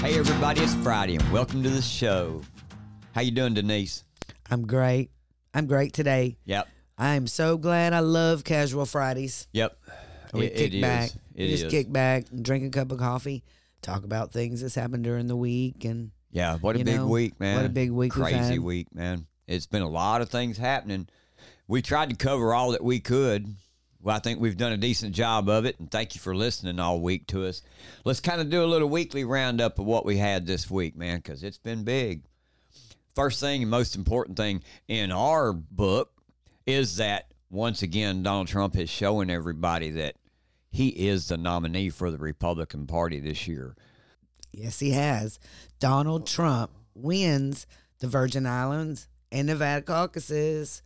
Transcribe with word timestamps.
Hey 0.00 0.18
everybody, 0.18 0.62
it's 0.62 0.74
Friday 0.76 1.16
and 1.16 1.32
welcome 1.32 1.62
to 1.62 1.68
the 1.68 1.82
show. 1.82 2.40
How 3.12 3.20
you 3.20 3.30
doing, 3.30 3.52
Denise? 3.54 4.04
I'm 4.50 4.66
great. 4.66 5.10
I'm 5.52 5.66
great 5.66 5.92
today. 5.92 6.38
Yep. 6.46 6.68
I'm 6.96 7.26
so 7.26 7.58
glad 7.58 7.92
I 7.92 8.00
love 8.00 8.42
casual 8.44 8.86
Fridays. 8.86 9.46
Yep. 9.52 9.76
We 10.32 10.46
It- 10.46 10.56
kick 10.56 10.72
it 10.72 10.76
is. 10.76 10.80
back. 10.82 11.10
It 11.34 11.42
we 11.44 11.48
just 11.50 11.64
is. 11.64 11.70
kick 11.70 11.92
back 11.92 12.24
and 12.30 12.42
drink 12.44 12.64
a 12.64 12.70
cup 12.70 12.92
of 12.92 12.98
coffee, 12.98 13.44
talk 13.82 14.04
about 14.04 14.32
things 14.32 14.62
that's 14.62 14.74
happened 14.74 15.04
during 15.04 15.26
the 15.26 15.36
week 15.36 15.84
and 15.84 16.10
Yeah, 16.32 16.56
what 16.58 16.76
a 16.76 16.78
You 16.78 16.84
big 16.84 16.96
know, 16.96 17.06
week, 17.08 17.38
man. 17.40 17.56
what 17.56 17.66
a 17.66 17.70
big 17.70 17.90
week 17.90 18.14
we've 18.14 18.22
Crazy 18.24 18.36
had. 18.38 18.58
week, 18.60 18.94
man. 18.94 19.26
It's 19.46 19.66
been 19.66 19.82
a 19.82 19.88
lot 19.88 20.22
of 20.22 20.30
things 20.30 20.56
happening. 20.58 21.08
We 21.68 21.82
tried 21.82 22.08
to 22.10 22.16
cover 22.16 22.54
all 22.54 22.70
that 22.72 22.84
we 22.84 23.00
could. 23.00 23.54
Well, 24.02 24.16
I 24.16 24.18
think 24.18 24.40
we've 24.40 24.56
done 24.56 24.72
a 24.72 24.78
decent 24.78 25.14
job 25.14 25.48
of 25.48 25.66
it, 25.66 25.78
and 25.78 25.90
thank 25.90 26.14
you 26.14 26.20
for 26.20 26.34
listening 26.34 26.80
all 26.80 27.00
week 27.00 27.26
to 27.28 27.44
us. 27.44 27.62
Let's 28.04 28.20
kind 28.20 28.40
of 28.40 28.48
do 28.48 28.64
a 28.64 28.66
little 28.66 28.88
weekly 28.88 29.24
roundup 29.24 29.78
of 29.78 29.84
what 29.84 30.06
we 30.06 30.16
had 30.16 30.46
this 30.46 30.70
week, 30.70 30.96
man, 30.96 31.18
because 31.18 31.42
it's 31.42 31.58
been 31.58 31.84
big. 31.84 32.22
First 33.14 33.40
thing 33.40 33.60
and 33.60 33.70
most 33.70 33.96
important 33.96 34.38
thing 34.38 34.62
in 34.88 35.12
our 35.12 35.52
book 35.52 36.12
is 36.66 36.96
that 36.96 37.30
once 37.50 37.82
again, 37.82 38.22
Donald 38.22 38.48
Trump 38.48 38.76
is 38.76 38.88
showing 38.88 39.28
everybody 39.28 39.90
that 39.90 40.14
he 40.70 40.88
is 40.88 41.28
the 41.28 41.36
nominee 41.36 41.90
for 41.90 42.10
the 42.10 42.18
Republican 42.18 42.86
Party 42.86 43.18
this 43.20 43.46
year. 43.48 43.76
yes, 44.52 44.78
he 44.78 44.92
has. 44.92 45.38
Donald 45.78 46.26
Trump 46.26 46.70
wins 46.94 47.66
the 47.98 48.06
Virgin 48.06 48.46
Islands 48.46 49.08
and 49.32 49.48
Nevada 49.48 49.82
caucuses. 49.82 50.82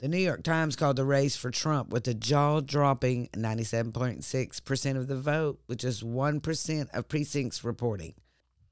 The 0.00 0.08
New 0.08 0.18
York 0.18 0.42
Times 0.42 0.76
called 0.76 0.96
the 0.96 1.04
race 1.04 1.36
for 1.36 1.50
Trump 1.50 1.90
with 1.90 2.08
a 2.08 2.14
jaw 2.14 2.60
dropping 2.60 3.28
97.6% 3.34 4.96
of 4.96 5.08
the 5.08 5.16
vote, 5.16 5.60
with 5.68 5.78
just 5.78 6.02
1% 6.04 6.90
of 6.94 7.08
precincts 7.08 7.62
reporting. 7.64 8.14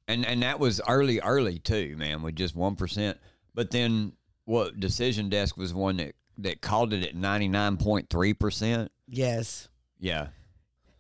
and 0.06 0.24
and 0.24 0.42
that 0.42 0.58
was 0.58 0.80
early, 0.88 1.20
early 1.20 1.58
too, 1.58 1.96
man, 1.98 2.22
with 2.22 2.34
just 2.34 2.56
one 2.56 2.76
percent. 2.76 3.18
But 3.54 3.70
then 3.70 4.12
what? 4.46 4.80
Decision 4.80 5.28
Desk 5.28 5.54
was 5.56 5.74
one 5.74 5.98
that 5.98 6.14
that 6.38 6.62
called 6.62 6.92
it 6.94 7.04
at 7.06 7.14
ninety 7.14 7.48
nine 7.48 7.76
point 7.76 8.08
three 8.08 8.32
percent. 8.32 8.90
Yes. 9.06 9.68
Yeah, 10.00 10.28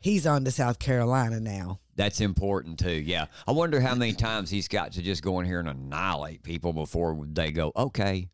He's 0.00 0.26
on 0.26 0.44
to 0.44 0.50
South 0.50 0.78
Carolina 0.78 1.40
now. 1.40 1.78
that's 1.96 2.20
important 2.20 2.78
too. 2.78 2.90
Yeah, 2.90 3.26
I 3.46 3.52
wonder 3.52 3.80
how 3.80 3.94
many 3.94 4.12
times 4.12 4.50
he's 4.50 4.68
got 4.68 4.92
to 4.92 5.02
just 5.02 5.22
go 5.22 5.40
in 5.40 5.46
here 5.46 5.60
and 5.60 5.68
annihilate 5.68 6.42
people 6.42 6.72
before 6.72 7.16
they 7.32 7.50
go, 7.52 7.72
okay. 7.76 8.28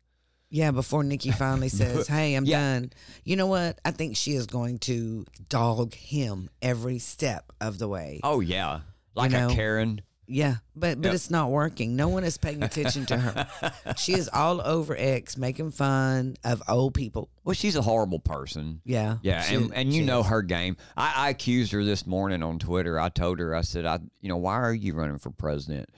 Yeah, 0.49 0.71
before 0.71 1.03
Nikki 1.03 1.31
finally 1.31 1.69
says, 1.81 2.07
"Hey, 2.07 2.35
I'm 2.35 2.45
Yeah. 2.45 2.59
done." 2.79 2.91
You 3.23 3.35
know 3.35 3.47
what? 3.47 3.79
I 3.83 3.91
think 3.91 4.15
she 4.15 4.33
is 4.33 4.45
going 4.45 4.79
to 4.79 5.25
dog 5.49 5.93
him 5.93 6.49
every 6.61 6.99
step 6.99 7.51
of 7.59 7.77
the 7.79 7.87
way. 7.87 8.19
Oh 8.23 8.39
yeah, 8.39 8.81
like 9.15 9.31
You 9.31 9.37
know, 9.37 9.49
a 9.49 9.53
Karen. 9.53 10.01
Yeah, 10.27 10.55
but 10.75 10.99
but 11.01 11.09
Yep. 11.09 11.13
it's 11.15 11.29
not 11.29 11.51
working. 11.51 11.95
No 11.95 12.07
one 12.07 12.23
is 12.23 12.37
paying 12.39 12.63
attention 12.63 13.05
to 13.07 13.17
her. 13.17 13.93
she 13.97 14.13
is 14.13 14.27
all 14.33 14.59
over 14.59 14.95
X 14.97 15.37
making 15.37 15.69
fun 15.69 16.35
of 16.43 16.63
old 16.67 16.95
people. 16.95 17.29
Well, 17.43 17.53
she's 17.53 17.75
a 17.75 17.81
horrible 17.83 18.17
person. 18.19 18.81
Yeah, 18.85 19.17
Yeah, 19.21 19.41
she- 19.41 19.53
and, 19.55 19.71
and 19.75 19.93
you 19.93 20.03
know 20.03 20.21
is. 20.21 20.25
her 20.27 20.41
game. 20.41 20.77
I, 20.97 21.13
I 21.15 21.29
accused 21.29 21.71
her 21.73 21.83
this 21.83 22.07
morning 22.07 22.41
on 22.41 22.57
Twitter. 22.57 22.99
I 22.99 23.09
told 23.09 23.37
her, 23.37 23.53
I 23.55 23.61
said, 23.61 23.85
I, 23.85 23.99
you 24.19 24.29
know, 24.29 24.37
why 24.37 24.55
are 24.55 24.73
you 24.73 24.95
running 24.95 25.19
for 25.19 25.29
president? 25.29 25.89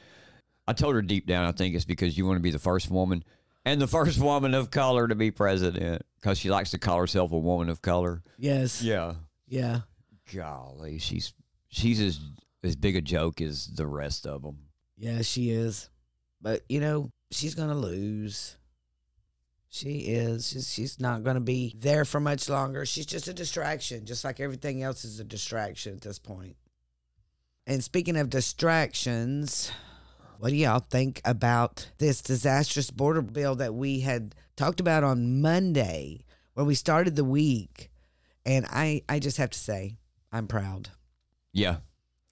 I 0.68 0.74
told 0.74 0.96
her 0.96 1.02
deep 1.02 1.26
down, 1.26 1.46
I 1.46 1.54
think 1.54 1.74
it's 1.74 1.86
because 1.86 2.18
you 2.18 2.26
want 2.26 2.36
to 2.36 2.44
be 2.44 2.52
the 2.52 2.60
first 2.60 2.92
woman 2.92 3.24
and 3.68 3.82
the 3.82 3.88
first 3.88 4.20
woman 4.20 4.54
of 4.54 4.72
color 4.72 5.08
to 5.08 5.16
be 5.16 5.30
president 5.30 6.02
because 6.16 6.38
she 6.38 6.50
likes 6.50 6.72
to 6.72 6.78
call 6.78 7.00
herself 7.00 7.32
a 7.32 7.38
woman 7.38 7.70
of 7.70 7.82
color. 7.82 8.24
Yes. 8.38 8.82
Yeah. 8.82 9.16
Yeah. 9.48 9.82
Golly, 10.34 11.00
she's 11.00 11.34
she's 11.70 12.00
as 12.00 12.20
as 12.64 12.76
big 12.76 12.96
a 12.96 13.02
joke 13.02 13.42
as 13.42 13.68
the 13.68 13.88
rest 13.88 14.26
of 14.26 14.42
them. 14.42 14.58
Yeah, 14.98 15.22
she 15.22 15.52
is. 15.52 15.90
But 16.42 16.64
you 16.70 16.80
know, 16.80 17.12
she's 17.32 17.56
gonna 17.56 17.76
lose. 17.76 18.58
She 19.70 20.00
is. 20.00 20.50
She's, 20.50 20.74
she's 20.74 21.00
not 21.00 21.24
gonna 21.24 21.42
be 21.42 21.76
there 21.78 22.06
for 22.06 22.20
much 22.20 22.50
longer. 22.50 22.86
She's 22.86 23.06
just 23.06 23.28
a 23.28 23.34
distraction, 23.34 24.06
just 24.06 24.24
like 24.24 24.40
everything 24.40 24.82
else 24.82 25.04
is 25.04 25.20
a 25.20 25.24
distraction 25.24 25.94
at 25.94 26.02
this 26.02 26.20
point. 26.20 26.56
And 27.66 27.84
speaking 27.84 28.16
of 28.16 28.30
distractions, 28.30 29.72
what 30.40 30.50
do 30.50 30.56
y'all 30.56 30.80
think 30.80 31.22
about 31.26 31.90
this 31.98 32.22
disastrous 32.22 32.92
border 32.92 33.22
bill 33.22 33.56
that 33.56 33.74
we 33.74 34.02
had 34.02 34.36
talked 34.56 34.80
about 34.80 35.04
on 35.04 35.42
Monday, 35.42 36.26
where 36.54 36.66
we 36.66 36.76
started 36.76 37.16
the 37.16 37.24
week? 37.26 37.90
And 38.46 38.66
I, 38.70 39.02
I 39.10 39.20
just 39.20 39.38
have 39.38 39.50
to 39.52 39.60
say, 39.60 39.98
I'm 40.32 40.48
proud. 40.48 40.90
Yeah. 41.54 41.78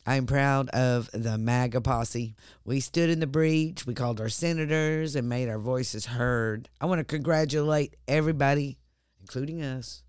I'm 0.07 0.27
proud 0.27 0.69
of 0.69 1.09
the 1.13 1.37
MAGA 1.37 1.81
posse. 1.81 2.35
We 2.63 2.79
stood 2.79 3.09
in 3.09 3.19
the 3.19 3.27
breach, 3.27 3.87
we 3.87 3.95
called 3.95 4.21
our 4.21 4.29
senators, 4.29 5.15
and 5.15 5.27
made 5.27 5.49
our 5.49 5.57
voices 5.57 6.05
heard. 6.05 6.69
I 6.79 6.85
want 6.85 6.99
to 6.99 7.03
congratulate 7.05 7.95
everybody, 8.07 8.77
including 9.19 9.63
us, 9.63 10.03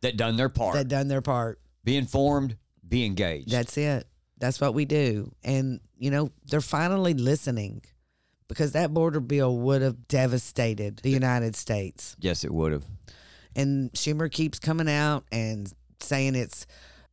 That 0.00 0.16
done 0.16 0.36
their 0.36 0.48
part. 0.48 0.74
that 0.74 0.88
done 0.88 1.06
their 1.06 1.22
part. 1.22 1.60
be 1.84 1.96
informed, 1.96 2.56
be 2.86 3.04
engaged. 3.06 3.50
That's 3.52 3.78
it. 3.78 4.08
That's 4.38 4.60
what 4.60 4.74
we 4.74 4.84
do. 4.84 5.32
And, 5.42 5.80
you 5.98 6.10
know, 6.10 6.30
they're 6.46 6.60
finally 6.60 7.14
listening 7.14 7.82
because 8.48 8.72
that 8.72 8.92
border 8.92 9.20
bill 9.20 9.56
would 9.58 9.82
have 9.82 10.06
devastated 10.08 10.98
the 10.98 11.10
United 11.10 11.56
States. 11.56 12.16
yes, 12.20 12.44
it 12.44 12.52
would 12.52 12.72
have. 12.72 12.84
And 13.54 13.90
Schumer 13.92 14.30
keeps 14.30 14.58
coming 14.58 14.88
out 14.88 15.24
and 15.32 15.72
saying 16.00 16.34
it's 16.34 16.66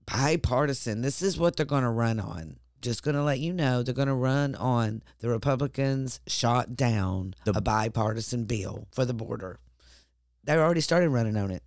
bipartisan. 0.06 1.02
This 1.02 1.22
is 1.22 1.38
what 1.38 1.56
they're 1.56 1.66
going 1.66 1.84
to 1.84 1.90
run 1.90 2.20
on. 2.20 2.58
Just 2.82 3.02
going 3.04 3.16
to 3.16 3.24
let 3.24 3.40
you 3.40 3.54
know 3.54 3.82
they're 3.82 3.94
going 3.94 4.10
to 4.10 4.14
run 4.14 4.56
on 4.56 5.02
the 5.20 5.30
Republicans 5.30 6.20
shot 6.28 6.76
down 6.76 7.34
The- 7.46 7.58
a 7.58 7.62
bipartisan 7.62 8.44
bill 8.44 8.88
for 8.92 9.06
the 9.06 9.14
border. 9.14 9.60
They 10.44 10.58
already 10.58 10.82
started 10.82 11.08
running 11.10 11.38
on 11.38 11.50
it. 11.52 11.64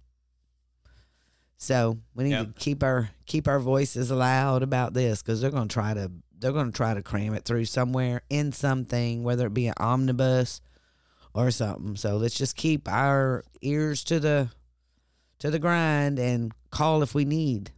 So 1.58 1.98
we 2.14 2.24
need 2.24 2.30
Yep. 2.30 2.46
to 2.46 2.52
keep 2.60 2.82
our 2.82 3.10
keep 3.24 3.48
our 3.48 3.58
voices 3.58 4.10
loud 4.10 4.62
about 4.62 4.92
this 4.94 5.22
because 5.22 5.40
they're 5.40 5.50
going 5.50 5.68
to 5.68 5.72
try 5.72 5.94
to 5.94 6.10
they're 6.38 6.52
going 6.52 6.70
to 6.70 6.76
try 6.76 6.92
to 6.94 7.02
cram 7.02 7.34
it 7.34 7.44
through 7.44 7.64
somewhere 7.64 8.20
in 8.28 8.52
something, 8.52 9.22
whether 9.22 9.46
it 9.46 9.54
be 9.54 9.66
an 9.68 9.74
omnibus 9.78 10.60
or 11.32 11.50
something. 11.50 11.96
So 11.96 12.16
let's 12.18 12.36
just 12.36 12.56
keep 12.56 12.88
our 12.88 13.42
ears 13.62 14.04
to 14.04 14.20
the 14.20 14.50
to 15.38 15.50
the 15.50 15.58
grind 15.58 16.18
and 16.18 16.52
call 16.70 17.02
if 17.02 17.14
we 17.14 17.24
need. 17.24 17.70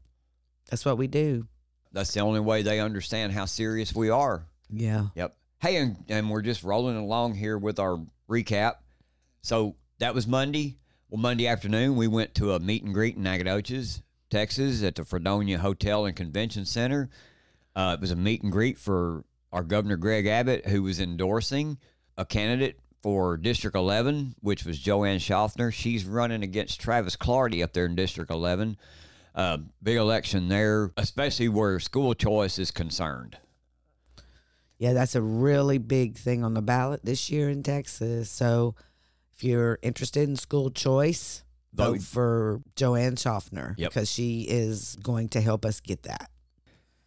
That's 0.71 0.85
what 0.85 0.99
we 0.99 1.07
do. 1.07 1.47
That's 1.93 2.13
the 2.13 2.21
only 2.21 2.41
way 2.41 2.63
they 2.63 2.81
understand 2.81 3.33
how 3.33 3.47
serious 3.47 3.95
we 3.95 4.11
are. 4.11 4.45
Yeah. 4.71 5.07
Yep. 5.15 5.37
Hey, 5.61 5.77
and, 5.77 6.05
and 6.09 6.29
we're 6.31 6.43
just 6.43 6.63
rolling 6.63 6.97
along 6.97 7.35
here 7.35 7.57
with 7.59 7.79
our 7.81 7.99
recap. 8.29 8.75
So 9.43 9.77
that 9.99 10.15
was 10.15 10.27
Monday. 10.27 10.77
Well, 11.11 11.23
Monday 11.23 11.47
afternoon, 11.47 11.97
we 11.97 12.07
went 12.07 12.35
to 12.35 12.53
a 12.53 12.61
meet 12.61 12.85
and 12.85 12.93
greet 12.93 13.17
in 13.17 13.23
Nacogdoches, 13.23 14.03
Texas, 14.29 14.83
at 14.83 14.95
the 14.95 15.07
Fredonia 15.07 15.57
Hotel 15.57 16.05
and 16.05 16.15
Convention 16.15 16.67
Center. 16.67 17.09
Uh, 17.75 17.97
it 17.99 18.01
was 18.03 18.11
a 18.11 18.17
meet 18.17 18.43
and 18.43 18.53
greet 18.53 18.77
for 18.77 19.25
our 19.51 19.63
Governor 19.63 19.97
Greg 19.97 20.27
Abbott, 20.27 20.67
who 20.67 20.83
was 20.83 21.01
endorsing 21.01 21.79
a 22.19 22.27
candidate 22.27 22.79
for 23.03 23.39
District 23.39 23.75
11, 23.75 24.35
which 24.41 24.67
was 24.67 24.79
Joanne 24.79 25.19
Shofner. 25.19 25.73
She's 25.73 26.05
running 26.05 26.43
against 26.43 26.79
Travis 26.79 27.17
Clardy 27.17 27.65
up 27.65 27.73
there 27.73 27.87
in 27.87 27.97
District 27.97 28.31
11. 28.31 28.77
Uh, 29.35 29.59
big 29.83 29.97
election 29.97 30.49
there, 30.49 30.93
especially 30.99 31.49
where 31.49 31.81
school 31.81 32.13
choice 32.13 32.59
is 32.59 32.71
concerned. 32.71 33.39
Yeah, 34.77 34.93
that's 34.93 35.15
a 35.15 35.23
really 35.23 35.79
big 35.79 36.17
thing 36.17 36.45
on 36.45 36.53
the 36.53 36.61
ballot 36.61 37.03
this 37.03 37.31
year 37.31 37.49
in 37.49 37.63
Texas. 37.63 38.29
So 38.31 38.75
if 39.39 39.45
you're 39.45 39.79
interested 39.83 40.29
in 40.29 40.35
school 40.35 40.69
choice, 40.69 41.45
vote 41.73 42.03
for 42.03 42.61
Joanne 42.75 43.15
Shofner 43.15 43.75
Yep. 43.79 43.91
because 43.91 44.11
she 44.11 44.41
is 44.43 44.97
going 45.01 45.29
to 45.31 45.41
help 45.41 45.65
us 45.65 45.81
get 45.81 46.03
that. 46.03 46.29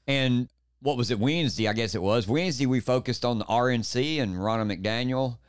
And 0.07 0.47
what 0.81 0.95
was 0.95 1.11
it 1.11 1.19
Wednesday? 1.19 1.67
I 1.67 1.73
guess 1.73 1.93
it 1.93 2.01
was 2.01 2.27
Wednesday. 2.29 2.65
We 2.65 2.79
focused 2.79 3.25
on 3.25 3.37
the 3.37 3.43
RNC 3.45 4.21
and 4.21 4.37
Ronna 4.37 4.71
McDaniel, 4.81 5.39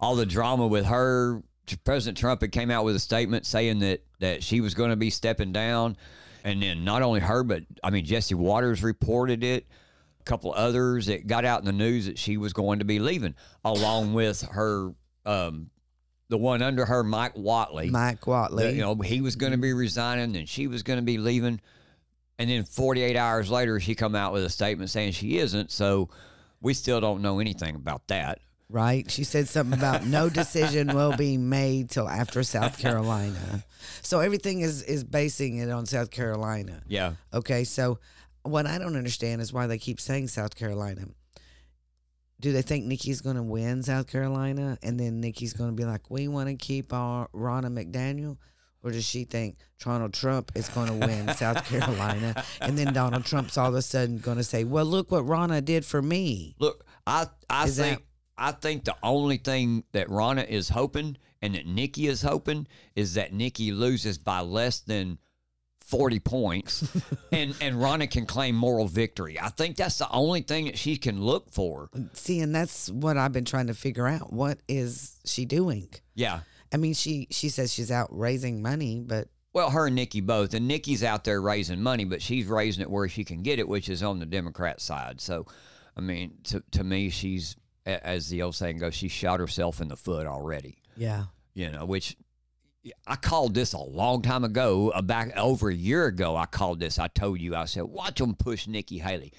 all 0.00 0.16
the 0.16 0.26
drama 0.26 0.66
with 0.66 0.84
her. 0.86 1.42
President 1.84 2.18
Trump 2.18 2.42
had 2.42 2.52
came 2.52 2.70
out 2.70 2.84
with 2.84 2.94
a 2.94 3.00
statement 3.00 3.46
saying 3.46 3.78
that 3.80 4.02
that 4.20 4.42
she 4.42 4.60
was 4.60 4.74
going 4.74 4.90
to 4.90 4.96
be 4.96 5.10
stepping 5.10 5.52
down, 5.52 5.96
and 6.44 6.62
then 6.62 6.84
not 6.84 7.00
only 7.02 7.20
her, 7.20 7.42
but 7.42 7.62
I 7.82 7.90
mean 7.90 8.04
Jesse 8.04 8.34
Watters 8.34 8.82
reported 8.82 9.42
it. 9.44 9.66
A 10.20 10.24
couple 10.24 10.52
others 10.54 11.06
that 11.06 11.26
got 11.26 11.44
out 11.46 11.60
in 11.60 11.66
the 11.66 11.72
news 11.72 12.06
that 12.06 12.18
she 12.18 12.36
was 12.36 12.52
going 12.52 12.78
to 12.80 12.84
be 12.86 12.98
leaving, 13.00 13.34
along 13.64 14.14
with 14.14 14.42
her, 14.42 14.92
um, 15.26 15.68
the 16.28 16.38
one 16.38 16.62
under 16.62 16.84
her, 16.84 17.02
Mike 17.02 17.34
Whatley. 17.34 17.90
Mike 17.90 18.20
Whatley. 18.22 18.62
That, 18.62 18.74
you 18.74 18.80
know, 18.80 18.94
he 18.96 19.20
was 19.20 19.36
going 19.36 19.52
to 19.52 19.58
be 19.58 19.72
resigning, 19.72 20.36
and 20.36 20.48
she 20.48 20.66
was 20.66 20.82
going 20.82 20.98
to 20.98 21.04
be 21.04 21.18
leaving. 21.18 21.60
And 22.38 22.48
then 22.50 22.64
48 22.64 23.16
hours 23.16 23.50
later, 23.50 23.80
she 23.80 23.94
come 23.94 24.14
out 24.14 24.32
with 24.32 24.44
a 24.44 24.50
statement 24.50 24.90
saying 24.90 25.12
she 25.12 25.38
isn't. 25.38 25.70
So 25.72 26.08
we 26.60 26.74
still 26.74 27.00
don't 27.00 27.22
know 27.22 27.38
anything 27.40 27.74
about 27.74 28.06
that. 28.08 28.40
right? 28.68 29.10
She 29.10 29.24
said 29.24 29.48
something 29.48 29.78
about 29.78 30.04
no 30.06 30.28
decision 30.28 30.94
will 30.94 31.16
be 31.16 31.36
made 31.36 31.90
till 31.90 32.08
after 32.08 32.42
South 32.42 32.78
Carolina. 32.78 33.64
So 34.02 34.20
everything 34.20 34.60
is 34.60 34.82
is 34.82 35.02
basing 35.04 35.56
it 35.58 35.70
on 35.70 35.86
South 35.86 36.10
Carolina. 36.10 36.82
Yeah. 36.86 37.14
Okay, 37.32 37.64
so 37.64 37.98
what 38.42 38.66
I 38.66 38.78
don't 38.78 38.96
understand 38.96 39.40
is 39.40 39.52
why 39.52 39.66
they 39.66 39.78
keep 39.78 40.00
saying 40.00 40.28
South 40.28 40.54
Carolina. 40.54 41.06
Do 42.40 42.52
they 42.52 42.62
think 42.62 42.84
Nikki's 42.86 43.20
going 43.20 43.36
to 43.36 43.42
win 43.42 43.82
South 43.82 44.06
Carolina, 44.06 44.78
and 44.82 44.98
then 44.98 45.20
Nikki's 45.20 45.52
going 45.52 45.70
to 45.70 45.76
be 45.76 45.84
like, 45.84 46.10
"We 46.10 46.28
want 46.28 46.48
to 46.48 46.54
keep 46.54 46.92
our 46.92 47.28
Ronna 47.34 47.66
McDaniel," 47.66 48.36
or 48.82 48.92
does 48.92 49.04
she 49.04 49.24
think 49.24 49.56
Donald 49.80 50.12
Trump 50.14 50.52
is 50.54 50.68
going 50.68 50.86
to 50.88 51.06
win 51.06 51.34
South 51.36 51.64
Carolina, 51.66 52.44
and 52.60 52.78
then 52.78 52.92
Donald 52.92 53.24
Trump's 53.24 53.56
all 53.58 53.68
of 53.70 53.74
a 53.74 53.82
sudden 53.82 54.18
going 54.18 54.38
to 54.38 54.44
say, 54.44 54.64
"Well, 54.64 54.84
look 54.84 55.10
what 55.10 55.24
Ronna 55.24 55.64
did 55.64 55.84
for 55.84 56.00
me." 56.00 56.54
Look, 56.58 56.84
I 57.06 57.26
I 57.50 57.66
Is 57.66 57.76
think 57.76 57.98
that- 57.98 58.04
I 58.40 58.52
think 58.52 58.84
the 58.84 58.94
only 59.02 59.38
thing 59.38 59.82
that 59.90 60.06
Ronna 60.06 60.46
is 60.46 60.68
hoping 60.68 61.16
and 61.42 61.56
that 61.56 61.66
Nikki 61.66 62.06
is 62.06 62.22
hoping 62.22 62.68
is 62.94 63.14
that 63.14 63.32
Nikki 63.32 63.72
loses 63.72 64.16
by 64.16 64.40
less 64.42 64.78
than 64.78 65.18
forty 65.88 66.20
points, 66.20 66.82
and 67.32 67.54
and 67.60 67.76
Ronna 67.76 68.10
can 68.10 68.26
claim 68.26 68.54
moral 68.54 68.86
victory. 68.86 69.38
I 69.40 69.48
think 69.48 69.76
that's 69.76 69.98
the 69.98 70.10
only 70.10 70.42
thing 70.42 70.66
that 70.66 70.78
she 70.78 70.96
can 70.96 71.20
look 71.22 71.50
for. 71.50 71.88
See, 72.12 72.40
and 72.40 72.54
that's 72.54 72.90
what 72.90 73.16
I've 73.16 73.32
been 73.32 73.44
trying 73.44 73.66
to 73.68 73.74
figure 73.74 74.06
out. 74.06 74.32
What 74.32 74.58
is 74.68 75.18
she 75.24 75.44
doing? 75.44 75.88
Yeah. 76.14 76.40
I 76.72 76.76
mean, 76.76 76.94
she 76.94 77.26
she 77.30 77.48
says 77.48 77.72
she's 77.72 77.90
out 77.90 78.08
raising 78.10 78.60
money, 78.60 79.00
but 79.04 79.28
Well, 79.54 79.70
her 79.70 79.86
and 79.86 79.96
Nikki 79.96 80.20
both, 80.20 80.52
and 80.52 80.68
Nikki's 80.68 81.02
out 81.02 81.24
there 81.24 81.40
raising 81.40 81.82
money, 81.82 82.04
but 82.04 82.20
she's 82.20 82.46
raising 82.46 82.82
it 82.82 82.90
where 82.90 83.08
she 83.08 83.24
can 83.24 83.42
get 83.42 83.58
it, 83.58 83.66
which 83.66 83.88
is 83.88 84.02
on 84.02 84.18
the 84.18 84.26
Democrat 84.26 84.80
side. 84.82 85.20
So, 85.22 85.46
I 85.96 86.00
mean, 86.02 86.34
to 86.44 86.62
to 86.72 86.84
me, 86.84 87.08
she's 87.08 87.56
as 87.86 88.28
the 88.28 88.42
old 88.42 88.54
saying 88.54 88.76
goes, 88.78 88.94
she 88.94 89.08
shot 89.08 89.40
herself 89.40 89.80
in 89.80 89.88
the 89.88 89.96
foot 89.96 90.26
already. 90.26 90.82
yeah, 90.96 91.24
you 91.54 91.70
know, 91.70 91.86
which 91.86 92.16
I 93.06 93.16
called 93.16 93.54
this 93.54 93.72
a 93.72 93.78
long 93.78 94.22
time 94.22 94.44
ago, 94.44 94.90
uh, 94.90 95.02
back 95.02 95.36
over 95.36 95.68
a 95.70 95.74
year 95.74 96.06
ago. 96.06 96.36
I 96.36 96.46
called 96.46 96.80
this. 96.80 96.98
I 96.98 97.08
told 97.08 97.40
you, 97.40 97.54
I 97.56 97.64
said, 97.66 97.84
watch 97.84 98.18
them 98.18 98.34
push 98.34 98.66
Nikki 98.66 98.98
Haley. 98.98 99.32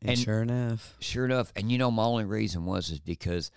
and, 0.00 0.10
And- 0.10 0.18
sure 0.18 0.42
enough, 0.42 0.96
Sure 1.00 1.24
enough, 1.24 1.52
and 1.56 1.70
you 1.72 1.78
know, 1.78 1.90
my 1.90 2.04
only 2.04 2.24
reason 2.24 2.64
was 2.66 2.90
is 2.90 3.00
because 3.00 3.50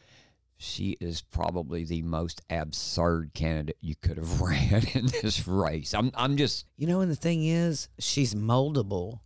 she 0.60 0.98
is 1.00 1.22
probably 1.22 1.84
the 1.84 2.02
most 2.02 2.42
absurd 2.50 3.32
candidate 3.36 3.78
you 3.82 3.96
could 3.96 4.18
have 4.18 4.42
ran 4.42 4.86
in 4.94 5.08
this 5.22 5.48
race. 5.48 5.94
I'm, 5.94 6.12
I'm 6.16 6.36
just, 6.38 6.66
you 6.78 6.88
know, 6.88 7.02
and 7.02 7.12
the 7.12 7.16
thing 7.16 7.46
is, 7.46 7.90
she's 8.00 8.34
moldable. 8.34 9.20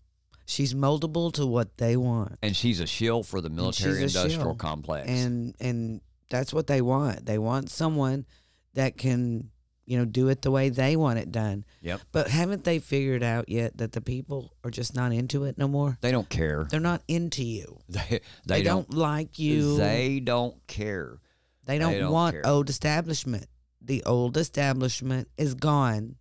She's 0.45 0.73
moldable 0.73 1.31
to 1.33 1.45
what 1.45 1.77
they 1.77 1.95
want. 1.95 2.37
and 2.41 2.53
she's 2.55 2.81
a 2.81 2.87
shill 2.87 3.23
for 3.23 3.39
the 3.39 3.49
military-industrial 3.49 4.55
complex. 4.55 5.07
and 5.09 5.55
and 5.61 6.01
that's 6.29 6.53
what 6.53 6.67
they 6.67 6.81
want. 6.81 7.25
They 7.25 7.37
want 7.37 7.69
someone 7.69 8.25
that 8.73 8.97
can, 8.97 9.50
you 9.85 9.97
know, 9.97 10.05
do 10.05 10.29
it 10.29 10.41
the 10.41 10.51
way 10.51 10.69
they 10.69 10.95
want 10.95 11.19
it 11.19 11.31
done. 11.31 11.65
yep, 11.81 12.01
But 12.11 12.27
haven't 12.29 12.63
they 12.63 12.79
figured 12.79 13.23
out 13.23 13.49
yet 13.49 13.77
that 13.77 13.91
the 13.93 14.01
people 14.01 14.53
are 14.63 14.69
just 14.71 14.95
not 14.95 15.11
into 15.11 15.43
it 15.45 15.57
no 15.57 15.67
more? 15.67 15.97
they 16.01 16.11
don't 16.11 16.29
care. 16.29 16.65
They're 16.69 16.79
not 16.79 17.01
into 17.07 17.43
you. 17.43 17.79
They, 17.89 17.99
They, 18.09 18.19
they, 18.45 18.63
don't, 18.63 18.89
don't, 18.89 18.97
like 18.97 19.39
you. 19.39 19.77
They 19.77 20.19
don't 20.19 20.55
care. 20.67 21.19
They 21.65 21.77
don't, 21.77 21.97
don't 21.97 22.11
want 22.11 22.35
care. 22.35 22.47
old 22.47 22.69
establishment. 22.69 23.47
The 23.81 24.03
old 24.05 24.37
establishment 24.37 25.27
is 25.37 25.53
gone. 25.55 26.15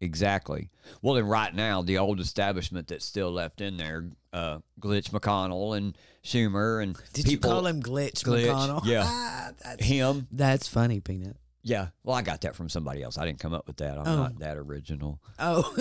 Exactly. 0.00 0.68
Well, 1.00 1.16
and 1.16 1.28
right 1.30 1.54
now, 1.54 1.80
the 1.82 1.98
old 1.98 2.18
establishment 2.18 2.88
that's 2.88 3.04
still 3.04 3.30
left 3.30 3.60
in 3.60 3.76
there, 3.76 4.10
uh, 4.32 4.58
Glitch 4.80 5.10
McConnell 5.10 5.76
and 5.76 5.96
Schumer 6.24 6.82
and 6.82 6.96
Did 7.12 7.26
people, 7.26 7.50
you 7.50 7.54
call 7.54 7.66
him 7.66 7.80
Glitch, 7.82 8.24
Glitch, 8.24 8.46
McConnell? 8.46 8.84
yeah. 8.84 9.04
Ah, 9.08 9.50
that's, 9.62 9.84
him. 9.84 10.26
that's 10.32 10.66
funny, 10.68 11.00
P-NUT. 11.00 11.36
Yeah. 11.64 11.88
Well, 12.02 12.16
I 12.16 12.22
got 12.22 12.40
that 12.40 12.56
from 12.56 12.68
somebody 12.68 13.02
else. 13.04 13.18
I 13.18 13.24
didn't 13.24 13.38
come 13.38 13.54
up 13.54 13.68
with 13.68 13.76
that. 13.76 13.96
I'm 13.96 14.06
Oh. 14.06 14.16
not 14.16 14.38
that 14.40 14.56
original. 14.58 15.20
Oh, 15.38 15.72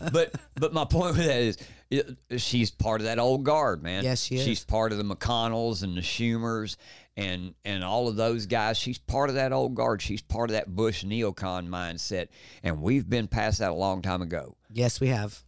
but 0.12 0.34
but 0.56 0.72
my 0.72 0.84
point 0.86 1.16
with 1.16 1.26
that 1.26 1.40
is, 1.42 1.58
it, 1.90 2.16
she's 2.38 2.70
part 2.70 3.00
of 3.02 3.04
that 3.06 3.18
old 3.18 3.44
guard, 3.44 3.82
man. 3.82 4.04
Yes, 4.04 4.22
she 4.22 4.36
is. 4.36 4.44
She's 4.44 4.64
part 4.64 4.92
of 4.92 4.98
the 4.98 5.04
McConnells 5.04 5.82
and 5.82 5.94
the 5.96 6.00
Schumers 6.00 6.76
and 7.16 7.54
and 7.66 7.84
all 7.84 8.08
of 8.08 8.16
those 8.16 8.46
guys. 8.46 8.78
She's 8.78 8.96
part 8.98 9.28
of 9.28 9.34
that 9.34 9.52
old 9.52 9.74
guard. 9.74 10.00
She's 10.00 10.22
part 10.22 10.48
of 10.48 10.54
that 10.54 10.74
Bush 10.74 11.04
neocon 11.04 11.68
mindset, 11.68 12.28
and 12.62 12.80
we've 12.80 13.08
been 13.08 13.28
past 13.28 13.58
that 13.58 13.70
a 13.70 13.74
long 13.74 14.00
time 14.00 14.22
ago. 14.22 14.56
yes, 14.72 14.98
we 14.98 15.08
have. 15.08 15.42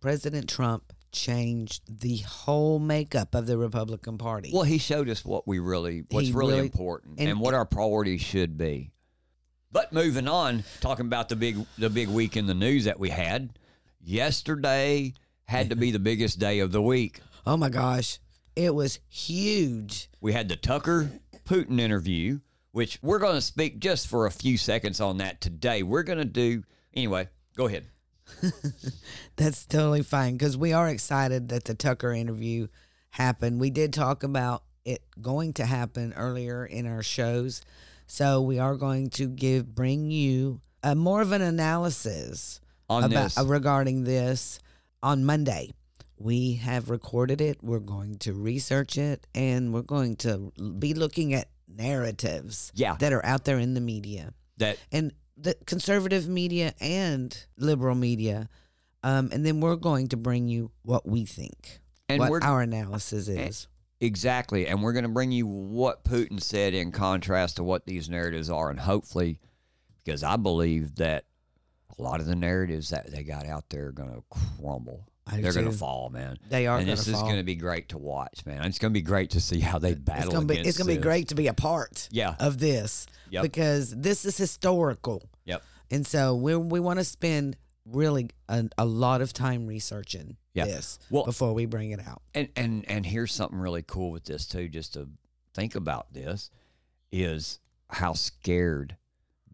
President 0.00 0.48
Trump 0.48 0.93
changed 1.14 1.82
the 1.88 2.18
whole 2.18 2.78
makeup 2.78 3.34
of 3.34 3.46
the 3.46 3.56
Republican 3.56 4.18
Party. 4.18 4.50
Well, 4.52 4.64
he 4.64 4.78
showed 4.78 5.08
us 5.08 5.24
what 5.24 5.46
we 5.48 5.58
really, 5.58 6.04
what's 6.10 6.30
really, 6.30 6.54
really- 6.54 6.66
important, 6.66 7.18
and- 7.18 7.30
and, 7.30 7.40
what 7.40 7.54
our 7.54 7.64
priorities 7.64 8.20
should 8.20 8.58
be. 8.58 8.90
But 9.72 9.92
moving 9.92 10.28
on, 10.28 10.64
talking 10.80 11.06
about 11.06 11.28
the 11.28 11.36
big, 11.36 11.64
the 11.78 11.90
big 11.90 12.08
week 12.08 12.36
in 12.36 12.46
the 12.46 12.54
news 12.54 12.84
that 12.84 13.00
we 13.00 13.08
had 13.10 13.58
yesterday 14.00 15.14
had 15.46 15.70
to 15.70 15.76
be 15.76 15.90
the 15.90 15.98
biggest 15.98 16.38
day 16.38 16.60
of 16.60 16.72
the 16.72 16.82
week. 16.82 17.20
oh 17.46 17.56
my 17.56 17.68
gosh, 17.68 18.18
it 18.56 18.74
was 18.74 19.00
huge. 19.08 20.08
We 20.20 20.32
had 20.32 20.48
the 20.48 20.56
Tucker 20.56 21.10
Putin 21.44 21.80
interview, 21.80 22.40
which 22.72 22.98
we're 23.02 23.18
going 23.18 23.34
to 23.34 23.40
speak 23.40 23.80
just 23.80 24.06
for 24.06 24.26
a 24.26 24.30
few 24.30 24.56
seconds 24.56 25.00
on 25.00 25.18
that 25.18 25.40
today. 25.40 25.82
We're 25.82 26.02
going 26.02 26.18
to 26.18 26.24
do 26.24 26.62
anyway. 26.94 27.28
Go 27.56 27.66
ahead. 27.66 27.86
That's 29.36 29.66
totally 29.66 30.02
fine 30.02 30.34
because 30.34 30.56
we 30.56 30.72
are 30.72 30.88
excited 30.88 31.48
that 31.48 31.64
the 31.64 31.74
Tucker 31.74 32.12
interview 32.12 32.68
happened. 33.10 33.60
We 33.60 33.70
did 33.70 33.92
talk 33.92 34.22
about 34.22 34.62
it 34.84 35.02
going 35.20 35.52
to 35.54 35.64
happen 35.66 36.12
earlier 36.14 36.64
in 36.66 36.86
our 36.86 37.02
shows, 37.02 37.62
so 38.06 38.42
we 38.42 38.58
are 38.58 38.76
going 38.76 39.10
to 39.10 39.28
give 39.28 39.74
bring 39.74 40.10
you 40.10 40.60
a 40.82 40.94
more 40.94 41.22
of 41.22 41.32
an 41.32 41.42
analysis 41.42 42.60
On 42.90 43.04
about 43.04 43.24
this. 43.24 43.38
uh, 43.38 43.44
regarding 43.46 44.04
this 44.04 44.58
on 45.02 45.24
Monday. 45.24 45.72
We 46.16 46.54
have 46.54 46.90
recorded 46.90 47.40
it. 47.40 47.58
We're 47.62 47.80
going 47.80 48.18
to 48.18 48.32
research 48.32 48.96
it, 48.98 49.26
and 49.34 49.74
we're 49.74 49.82
going 49.82 50.16
to 50.16 50.52
be 50.78 50.94
looking 50.94 51.34
at 51.34 51.48
narratives 51.66 52.70
Yeah. 52.74 52.96
that 53.00 53.12
are 53.12 53.24
out 53.26 53.44
there 53.44 53.58
in 53.58 53.74
the 53.74 53.80
media 53.80 54.32
That 54.58 54.78
and 54.92 55.12
the 55.36 55.54
conservative 55.66 56.28
media 56.28 56.74
and 56.80 57.46
liberal 57.56 57.94
media. 57.94 58.48
Um, 59.02 59.30
and 59.32 59.44
then 59.44 59.60
we're 59.60 59.76
going 59.76 60.08
to 60.08 60.16
bring 60.16 60.48
you 60.48 60.70
what 60.82 61.06
we 61.06 61.26
think, 61.26 61.80
and 62.08 62.20
what 62.20 62.42
our 62.42 62.62
analysis 62.62 63.28
is. 63.28 63.68
Exactly. 64.00 64.66
And 64.66 64.82
we're 64.82 64.92
going 64.94 65.04
to 65.04 65.10
bring 65.10 65.30
you 65.30 65.46
what 65.46 66.04
Putin 66.04 66.40
said 66.42 66.74
in 66.74 66.90
contrast 66.90 67.56
to 67.56 67.64
what 67.64 67.86
these 67.86 68.08
narratives 68.08 68.48
are. 68.50 68.70
And 68.70 68.80
hopefully, 68.80 69.40
because 70.02 70.22
I 70.22 70.36
believe 70.36 70.96
that 70.96 71.24
a 71.98 72.02
lot 72.02 72.20
of 72.20 72.26
the 72.26 72.34
narratives 72.34 72.90
that 72.90 73.10
they 73.10 73.22
got 73.22 73.46
out 73.46 73.68
there 73.70 73.86
are 73.86 73.92
going 73.92 74.10
to 74.12 74.22
crumble. 74.30 75.06
I 75.26 75.40
They're 75.40 75.52
going 75.52 75.70
to 75.70 75.72
fall, 75.72 76.10
man. 76.10 76.38
They 76.50 76.66
are 76.66 76.76
and 76.76 76.86
going 76.86 76.96
this 76.96 77.06
to 77.06 77.12
is 77.12 77.22
going 77.22 77.36
to 77.36 77.42
be 77.44 77.54
great 77.54 77.90
to 77.90 77.98
watch, 77.98 78.44
man. 78.44 78.62
It's 78.64 78.78
going 78.78 78.92
to 78.92 78.98
be 78.98 79.02
great 79.02 79.30
to 79.30 79.40
see 79.40 79.60
how 79.60 79.78
they 79.78 79.94
battle 79.94 80.24
It's 80.24 80.34
gonna 80.34 80.46
be 80.46 80.54
against 80.54 80.68
it's 80.68 80.78
gonna 80.78 80.94
be 80.96 81.00
great 81.00 81.28
to 81.28 81.34
be 81.34 81.46
a 81.46 81.54
part 81.54 82.08
Yeah. 82.12 82.34
of 82.38 82.58
this 82.58 83.06
Yep. 83.30 83.42
because 83.42 83.90
this 83.96 84.26
is 84.26 84.36
historical, 84.36 85.22
Yep. 85.44 85.62
and 85.90 86.06
so 86.06 86.34
we 86.34 86.56
we 86.56 86.80
want 86.80 86.98
to 86.98 87.04
spend 87.04 87.56
really 87.86 88.30
a, 88.48 88.64
a 88.78 88.84
lot 88.86 89.20
of 89.20 89.32
time 89.34 89.66
researching 89.66 90.36
Yeah. 90.54 90.64
this 90.64 90.98
Well- 91.10 91.24
before 91.24 91.52
we 91.52 91.66
bring 91.66 91.90
it 91.90 92.00
out. 92.00 92.22
And 92.34 92.48
and 92.56 92.84
and 92.88 93.04
here's 93.04 93.32
something 93.32 93.58
really 93.58 93.82
cool 93.82 94.10
with 94.10 94.24
this 94.24 94.46
too, 94.46 94.68
just 94.68 94.94
to 94.94 95.08
think 95.54 95.74
about 95.74 96.12
this, 96.12 96.50
is 97.12 97.60
how 97.90 98.14
scared 98.14 98.96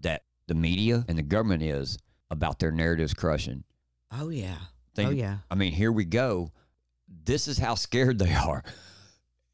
that 0.00 0.22
the 0.46 0.54
media 0.54 1.04
and 1.08 1.18
the 1.18 1.22
government 1.22 1.62
is 1.62 1.98
about 2.30 2.58
their 2.60 2.70
narratives 2.72 3.12
crushing. 3.14 3.64
Oh 4.12 4.28
yeah, 4.28 4.56
Think- 4.94 5.10
oh 5.10 5.12
yeah. 5.12 5.38
I 5.50 5.54
mean, 5.56 5.72
here 5.72 5.92
we 5.92 6.04
go. 6.04 6.52
This 7.24 7.48
is 7.48 7.58
how 7.58 7.74
scared 7.74 8.18
they 8.20 8.32
are. 8.32 8.62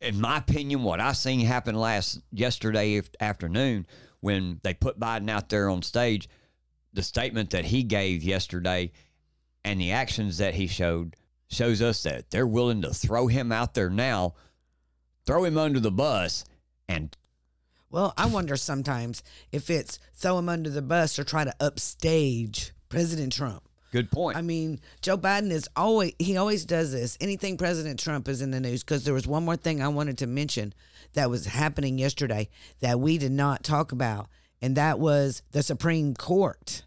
In 0.03 0.21
my 0.21 0.37
opinion, 0.37 0.83
what 0.83 1.01
I 1.01 1.13
seen 1.13 1.41
happen 1.41 1.75
last 1.75 2.21
yesterday 2.31 3.01
afternoon 3.19 3.87
when 4.27 4.59
they 4.65 4.75
put 4.75 4.99
Biden 4.99 5.31
out 5.31 5.51
there 5.51 5.71
on 5.71 5.83
stage, 5.83 6.29
the 6.93 7.03
statement 7.03 7.51
that 7.51 7.67
he 7.67 7.85
gave 7.85 8.25
yesterday 8.25 8.91
and 9.65 9.81
the 9.81 9.93
actions 9.93 10.39
that 10.39 10.57
he 10.57 10.67
showed 10.67 11.15
shows 11.49 11.81
us 11.81 12.03
that 12.03 12.31
they're 12.31 12.45
willing 12.45 12.83
to 12.83 12.93
throw 12.93 13.29
him 13.29 13.53
out 13.53 13.75
there 13.75 13.89
now, 13.89 14.35
throw 15.25 15.45
him 15.45 15.57
under 15.57 15.79
the 15.79 15.93
bus, 15.93 16.45
and 16.89 17.17
Well, 17.89 18.15
I 18.17 18.27
wonder 18.27 18.57
sometimes 18.57 19.23
if 19.53 19.71
it's 19.71 20.01
throw 20.13 20.39
him 20.39 20.49
under 20.49 20.71
the 20.71 20.83
bus 20.83 21.21
or 21.21 21.25
try 21.25 21.45
to 21.45 21.55
upstage 21.61 22.73
President 22.89 23.33
Trump. 23.33 23.63
good 23.93 24.11
point. 24.11 24.37
I 24.37 24.43
mean, 24.43 24.81
Joe 25.03 25.17
Biden 25.17 25.53
is 25.53 25.69
always 25.77 26.15
he 26.19 26.37
always 26.37 26.65
does 26.65 26.91
this. 26.91 27.17
Anything 27.21 27.57
President 27.59 28.01
Trump 28.01 28.27
is 28.29 28.43
in 28.43 28.51
the 28.51 28.59
news 28.59 28.83
because 28.83 29.05
there 29.05 29.15
was 29.15 29.29
one 29.29 29.45
more 29.45 29.57
thing 29.57 29.81
I 29.81 29.87
wanted 29.87 30.19
to 30.19 30.27
mention 30.27 30.75
that 31.17 31.31
was 31.31 31.47
happening 31.47 31.99
yesterday 31.99 32.49
that 32.81 33.01
we 33.01 33.19
did 33.19 33.33
not 33.33 33.65
talk 33.65 33.93
about, 33.93 34.29
and 34.63 34.77
that 34.77 34.99
was 34.99 35.43
the 35.51 35.63
Supreme 35.63 36.15
Court. 36.15 36.85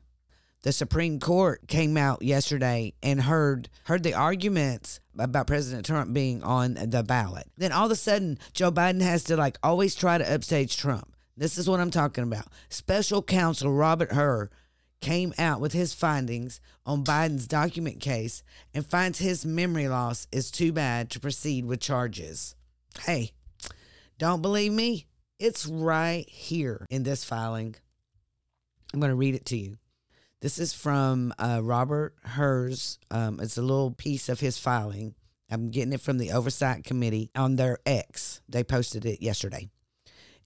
The 0.62 0.72
Supreme 0.72 1.20
Court 1.20 1.68
came 1.68 1.96
out 1.96 2.22
yesterday 2.22 2.94
and 3.02 3.22
heard 3.22 3.70
heard 3.86 4.04
the 4.04 4.14
arguments 4.14 5.00
about 5.18 5.48
President 5.48 5.86
Trump 5.86 6.14
being 6.14 6.44
on 6.44 6.74
the 6.74 7.04
ballot. 7.04 7.48
Then 7.58 7.72
all 7.72 7.86
of 7.86 7.92
a 7.92 7.96
sudden, 7.96 8.40
Joe 8.54 8.72
Biden 8.72 9.02
has 9.02 9.24
to 9.26 9.38
like 9.38 9.58
always 9.64 9.96
try 9.96 10.18
to 10.18 10.34
upstage 10.34 10.78
Trump. 10.78 11.14
This 11.38 11.58
is 11.58 11.70
what 11.70 11.80
I'm 11.80 11.92
talking 11.92 12.26
about. 12.26 12.48
Special 12.70 13.22
counsel 13.24 13.72
Robert 13.72 14.12
Hur 14.12 14.50
came 15.00 15.34
out 15.38 15.62
with 15.62 15.72
his 15.72 15.94
findings 15.94 16.60
on 16.86 17.06
Biden's 17.06 17.48
document 17.48 18.02
case 18.02 18.44
and 18.74 18.86
finds 18.86 19.20
his 19.20 19.46
memory 19.46 19.88
loss 19.88 20.28
is 20.32 20.52
too 20.52 20.74
bad 20.74 21.10
to 21.12 21.22
proceed 21.22 21.66
with 21.66 21.80
charges. 21.80 22.56
Hey, 23.02 23.32
Don't 24.20 24.42
believe 24.42 24.74
me? 24.74 25.08
It's 25.40 25.66
right 25.66 26.28
here 26.28 26.86
in 26.90 27.04
this 27.04 27.24
filing. 27.24 27.78
I'm 28.94 29.00
going 29.00 29.12
to 29.12 29.16
read 29.16 29.34
it 29.34 29.46
to 29.46 29.58
you. 29.58 29.78
This 30.42 30.60
is 30.60 30.74
from 30.74 31.34
uh, 31.40 31.62
Robert 31.64 32.16
Hur's. 32.26 33.00
Um, 33.10 33.40
it's 33.40 33.58
a 33.58 33.62
little 33.62 33.92
piece 33.92 34.28
of 34.28 34.42
his 34.42 34.58
filing. 34.58 35.16
I'm 35.50 35.72
getting 35.72 35.94
it 35.94 36.02
from 36.02 36.18
the 36.18 36.34
Oversight 36.34 36.84
Committee 36.84 37.32
on 37.34 37.56
their 37.56 37.80
X. 37.86 38.42
They 38.50 38.62
posted 38.62 39.06
it 39.06 39.22
yesterday. 39.22 39.70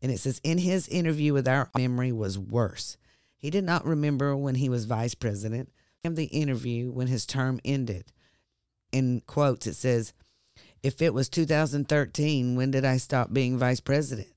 And 0.03 0.11
it 0.11 0.19
says, 0.19 0.39
In 0.43 0.59
his 0.59 0.87
interview 0.87 1.33
with 1.33 1.47
our 1.47 1.71
memory 1.75 2.11
was 2.11 2.37
worse. 2.37 2.97
He 3.35 3.49
did 3.49 3.63
not 3.63 3.87
remember 3.87 4.37
when 4.37 4.55
he 4.55 4.69
was 4.69 4.85
vice 4.85 5.15
president 5.15 5.71
and 6.03 6.15
the 6.15 6.25
interview 6.25 6.91
when 6.91 7.07
his 7.07 7.25
term 7.25 7.59
ended. 7.65 8.11
In 8.91 9.23
quotes, 9.25 9.65
it 9.65 9.73
says, 9.73 10.13
If 10.83 11.01
it 11.01 11.13
was 11.13 11.29
2013, 11.29 12.57
when 12.57 12.71
did 12.71 12.83
I 12.83 12.97
stop 12.97 13.31
being 13.31 13.57
vice 13.57 13.79
president? 13.79 14.27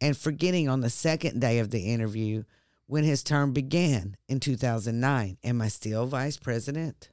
And 0.00 0.16
forgetting 0.16 0.68
on 0.68 0.80
the 0.80 0.90
second 0.90 1.40
day 1.40 1.60
of 1.60 1.70
the 1.70 1.92
interview 1.92 2.42
when 2.86 3.04
his 3.04 3.22
term 3.22 3.52
began 3.52 4.16
in 4.28 4.40
2009, 4.40 5.38
Am 5.44 5.62
I 5.62 5.68
still 5.68 6.06
vice 6.06 6.36
president? 6.36 7.10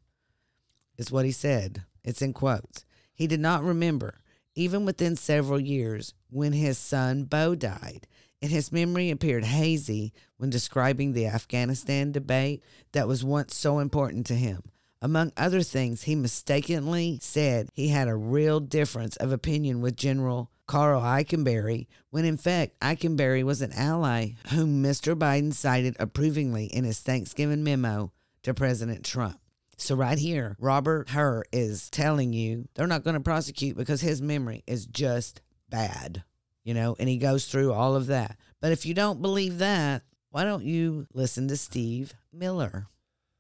Is 0.98 1.12
what 1.12 1.24
he 1.24 1.32
said. 1.32 1.84
It's 2.04 2.24
in 2.24 2.34
quotes. 2.34 2.84
He 3.14 3.28
did 3.28 3.40
not 3.40 3.64
remember, 3.64 4.22
even 4.56 4.86
within 4.86 5.16
several 5.16 5.60
years, 5.60 6.16
when 6.32 6.54
his 6.54 6.80
son 6.80 7.26
Beau 7.26 7.54
died, 7.54 8.08
and 8.42 8.50
his 8.50 8.72
memory 8.72 9.12
appeared 9.12 9.44
hazy 9.44 10.14
when 10.38 10.50
describing 10.50 11.14
the 11.14 11.28
Afghanistan 11.28 12.12
debate 12.12 12.64
that 12.94 13.08
was 13.08 13.24
once 13.24 13.56
so 13.56 13.78
important 13.78 14.26
to 14.26 14.36
him. 14.36 14.64
Among 15.02 15.32
other 15.38 15.62
things, 15.62 16.04
he 16.04 16.16
mistakenly 16.16 17.20
said 17.22 17.70
he 17.74 17.88
had 17.88 18.10
a 18.10 18.16
real 18.16 18.60
difference 18.60 19.16
of 19.16 19.32
opinion 19.32 19.82
with 19.82 19.96
General 19.96 20.52
Karl 20.68 21.02
Eikenberry, 21.02 21.88
when 22.10 22.26
in 22.26 22.38
fact 22.38 22.80
Eikenberry 22.82 23.44
was 23.44 23.62
an 23.62 23.72
ally 23.72 24.32
whom 24.50 24.84
Mr. 24.84 25.16
Biden 25.18 25.54
cited 25.54 25.96
approvingly 26.00 26.66
in 26.66 26.84
his 26.84 27.00
Thanksgiving 27.00 27.64
memo 27.64 28.12
to 28.44 28.54
President 28.54 29.06
Trump. 29.06 29.40
So, 29.78 29.96
right 29.96 30.20
here, 30.20 30.58
Robert 30.60 31.10
Hur 31.10 31.46
is 31.54 31.90
telling 31.90 32.34
you 32.34 32.68
they're 32.76 32.86
not 32.86 33.06
going 33.06 33.14
to 33.14 33.22
prosecute 33.22 33.78
because 33.78 34.02
his 34.02 34.22
memory 34.22 34.64
is 34.68 34.86
just 34.86 35.42
bad, 35.70 36.24
you 36.66 36.74
know, 36.74 36.98
and 37.00 37.08
he 37.08 37.18
goes 37.18 37.46
through 37.46 37.72
all 37.72 37.96
of 37.96 38.08
that. 38.08 38.38
But 38.60 38.74
if 38.74 38.86
you 38.86 38.94
don't 38.94 39.22
believe 39.22 39.60
that, 39.60 40.04
why 40.32 40.44
don't 40.44 40.66
you 40.66 41.08
listen 41.14 41.48
to 41.48 41.56
Steve 41.56 42.14
Miller? 42.34 42.88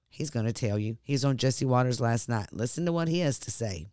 He's 0.09 0.29
going 0.29 0.45
to 0.45 0.53
tell 0.53 0.77
you. 0.77 0.97
He's 1.03 1.23
on 1.23 1.37
Jesse 1.37 1.65
Watters 1.65 2.01
last 2.01 2.27
night. 2.27 2.47
Listen 2.51 2.85
to 2.85 2.91
what 2.91 3.07
he 3.07 3.19
has 3.19 3.39
to 3.39 3.51
say. 3.51 3.87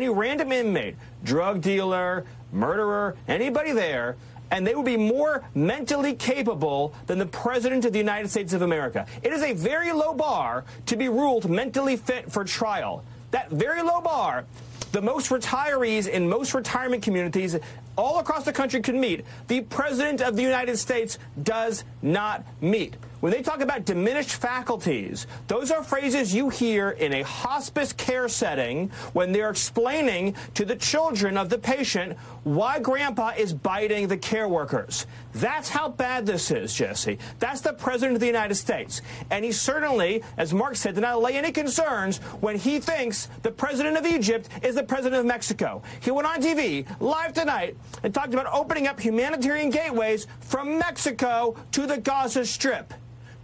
Any 0.00 0.08
random 0.08 0.50
inmate, 0.50 0.96
drug 1.22 1.60
dealer, 1.60 2.26
murderer, 2.52 3.16
anybody 3.28 3.72
there, 3.72 4.16
and 4.50 4.66
they 4.66 4.74
would 4.74 4.84
be 4.84 4.96
more 4.96 5.44
mentally 5.54 6.14
capable 6.14 6.94
than 7.06 7.18
the 7.18 7.26
President 7.26 7.84
of 7.84 7.92
the 7.92 7.98
United 7.98 8.28
States 8.28 8.52
of 8.52 8.62
America. 8.62 9.06
It 9.22 9.32
is 9.32 9.42
a 9.42 9.52
very 9.52 9.92
low 9.92 10.12
bar 10.14 10.64
to 10.86 10.96
be 10.96 11.08
ruled 11.08 11.48
mentally 11.48 11.96
fit 11.96 12.30
for 12.30 12.44
trial. 12.44 13.04
That 13.30 13.50
very 13.50 13.82
low 13.82 14.00
bar, 14.00 14.44
the 14.92 15.00
most 15.00 15.30
retirees 15.30 16.08
in 16.08 16.28
most 16.28 16.54
retirement 16.54 17.02
communities 17.02 17.56
all 17.96 18.18
across 18.18 18.44
the 18.44 18.52
country 18.52 18.80
can 18.80 19.00
meet, 19.00 19.24
the 19.48 19.62
President 19.62 20.20
of 20.20 20.36
the 20.36 20.42
United 20.42 20.76
States 20.76 21.18
does 21.42 21.84
not 22.02 22.44
meet. 22.60 22.96
When 23.24 23.32
they 23.32 23.40
talk 23.40 23.62
about 23.62 23.86
diminished 23.86 24.34
faculties, 24.34 25.26
those 25.46 25.70
are 25.70 25.82
phrases 25.82 26.34
you 26.34 26.50
hear 26.50 26.90
in 26.90 27.14
a 27.14 27.22
hospice 27.22 27.90
care 27.90 28.28
setting 28.28 28.90
when 29.14 29.32
they're 29.32 29.48
explaining 29.48 30.36
to 30.52 30.66
the 30.66 30.76
children 30.76 31.38
of 31.38 31.48
the 31.48 31.56
patient 31.56 32.18
why 32.42 32.80
grandpa 32.80 33.32
is 33.34 33.54
biting 33.54 34.08
the 34.08 34.18
care 34.18 34.46
workers. 34.46 35.06
That's 35.32 35.70
how 35.70 35.88
bad 35.88 36.26
this 36.26 36.50
is, 36.50 36.74
Jesse. 36.74 37.18
That's 37.38 37.62
the 37.62 37.72
President 37.72 38.16
of 38.16 38.20
the 38.20 38.26
United 38.26 38.56
States. 38.56 39.00
And 39.30 39.42
he 39.42 39.52
certainly, 39.52 40.22
as 40.36 40.52
Mark 40.52 40.76
said, 40.76 40.94
did 40.94 41.00
not 41.00 41.14
allay 41.14 41.38
any 41.38 41.50
concerns 41.50 42.18
when 42.42 42.58
he 42.58 42.78
thinks 42.78 43.30
the 43.42 43.50
President 43.50 43.96
of 43.96 44.04
Egypt 44.04 44.50
is 44.62 44.74
the 44.74 44.84
President 44.84 45.18
of 45.18 45.24
Mexico. 45.24 45.82
He 46.00 46.10
went 46.10 46.28
on 46.28 46.42
TV 46.42 46.84
live 47.00 47.32
tonight 47.32 47.74
and 48.02 48.12
talked 48.12 48.34
about 48.34 48.52
opening 48.52 48.86
up 48.86 49.00
humanitarian 49.00 49.70
gateways 49.70 50.26
from 50.40 50.78
Mexico 50.78 51.56
to 51.72 51.86
the 51.86 51.96
Gaza 51.96 52.44
Strip. 52.44 52.92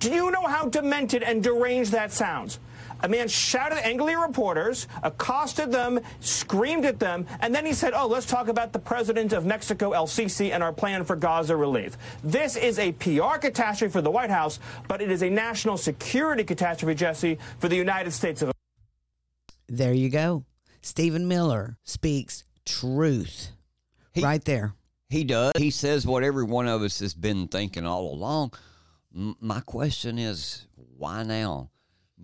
Do 0.01 0.11
you 0.11 0.31
know 0.31 0.47
how 0.47 0.67
demented 0.67 1.23
and 1.23 1.43
deranged 1.43 1.93
that 1.93 2.11
sounds? 2.11 2.59
A 3.03 3.09
man 3.09 3.29
shouted 3.29 3.85
angrily 3.87 4.13
at 4.15 4.19
reporters, 4.19 4.87
accosted 5.03 5.71
them, 5.71 6.01
screamed 6.21 6.85
at 6.85 6.99
them, 6.99 7.27
and 7.41 7.55
then 7.55 7.65
he 7.65 7.73
said, 7.73 7.93
Oh, 7.95 8.07
let's 8.07 8.27
talk 8.27 8.49
about 8.49 8.73
the 8.73 8.79
president 8.79 9.33
of 9.33 9.45
Mexico, 9.47 9.93
El 9.93 10.07
Sisi, 10.07 10.53
and 10.53 10.63
our 10.63 10.73
plan 10.73 11.05
for 11.05 11.17
Gaza 11.17 11.57
relief. 11.57 11.97
This 12.25 12.57
is 12.57 12.79
a 12.79 12.93
PR 12.93 13.39
catastrophe 13.39 13.93
for 13.93 14.03
the 14.03 14.11
White 14.11 14.31
House, 14.31 14.59
but 14.89 15.01
it 15.01 15.11
is 15.11 15.23
a 15.23 15.31
national 15.31 15.77
security 15.77 16.45
catastrophe, 16.45 16.95
Jesse, 16.95 17.39
for 17.59 17.69
the 17.69 17.77
United 17.77 18.11
States 18.13 18.43
of 18.43 18.53
There 19.69 19.95
you 19.95 20.09
go. 20.11 20.45
Stephen 20.83 21.29
Miller 21.29 21.79
speaks 21.85 22.45
truth 22.65 23.51
He- 24.13 24.23
right 24.23 24.45
there. 24.45 24.75
He 25.11 25.25
does. 25.25 25.53
He 25.59 25.71
says 25.71 26.07
what 26.07 26.23
every 26.23 26.45
one 26.45 26.69
of 26.69 26.83
us 26.83 27.01
has 27.01 27.15
been 27.15 27.49
thinking 27.49 27.85
all 27.85 28.13
along. 28.15 28.53
M- 29.15 29.37
my 29.41 29.61
question 29.61 30.19
is, 30.19 30.67
why 30.97 31.23
now? 31.23 31.71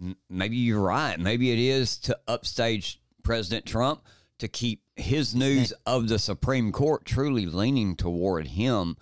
M- 0.00 0.16
maybe 0.28 0.56
you're 0.56 0.80
right. 0.80 1.18
Maybe 1.18 1.50
it 1.52 1.58
is 1.58 1.96
to 1.98 2.18
upstage 2.28 3.00
President 3.22 3.66
Trump 3.66 4.02
to 4.38 4.48
keep 4.48 4.82
his 4.96 5.34
news 5.34 5.72
of 5.86 6.08
the 6.08 6.18
Supreme 6.18 6.72
Court 6.72 7.04
truly 7.04 7.46
leaning 7.46 7.96
toward 7.96 8.48
him 8.48 8.96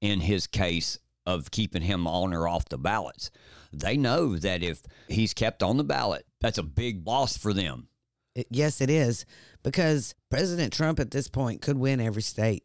in 0.00 0.20
his 0.20 0.46
case 0.46 0.98
of 1.26 1.50
keeping 1.50 1.82
him 1.82 2.06
on 2.06 2.34
or 2.34 2.46
off 2.46 2.68
the 2.68 2.78
ballots. 2.78 3.30
They 3.72 3.96
know 3.96 4.36
that 4.36 4.62
if 4.62 4.82
he's 5.08 5.34
kept 5.34 5.62
on 5.62 5.78
the 5.78 5.84
ballot, 5.84 6.26
that's 6.40 6.58
a 6.58 6.62
big 6.62 7.06
loss 7.06 7.36
for 7.36 7.52
them. 7.52 7.88
Yes, 8.50 8.80
it 8.80 8.90
is 8.90 9.24
because 9.62 10.14
President 10.28 10.72
Trump 10.72 11.00
at 11.00 11.10
this 11.10 11.28
point 11.28 11.62
could 11.62 11.78
win 11.78 12.00
every 12.00 12.22
state, 12.22 12.64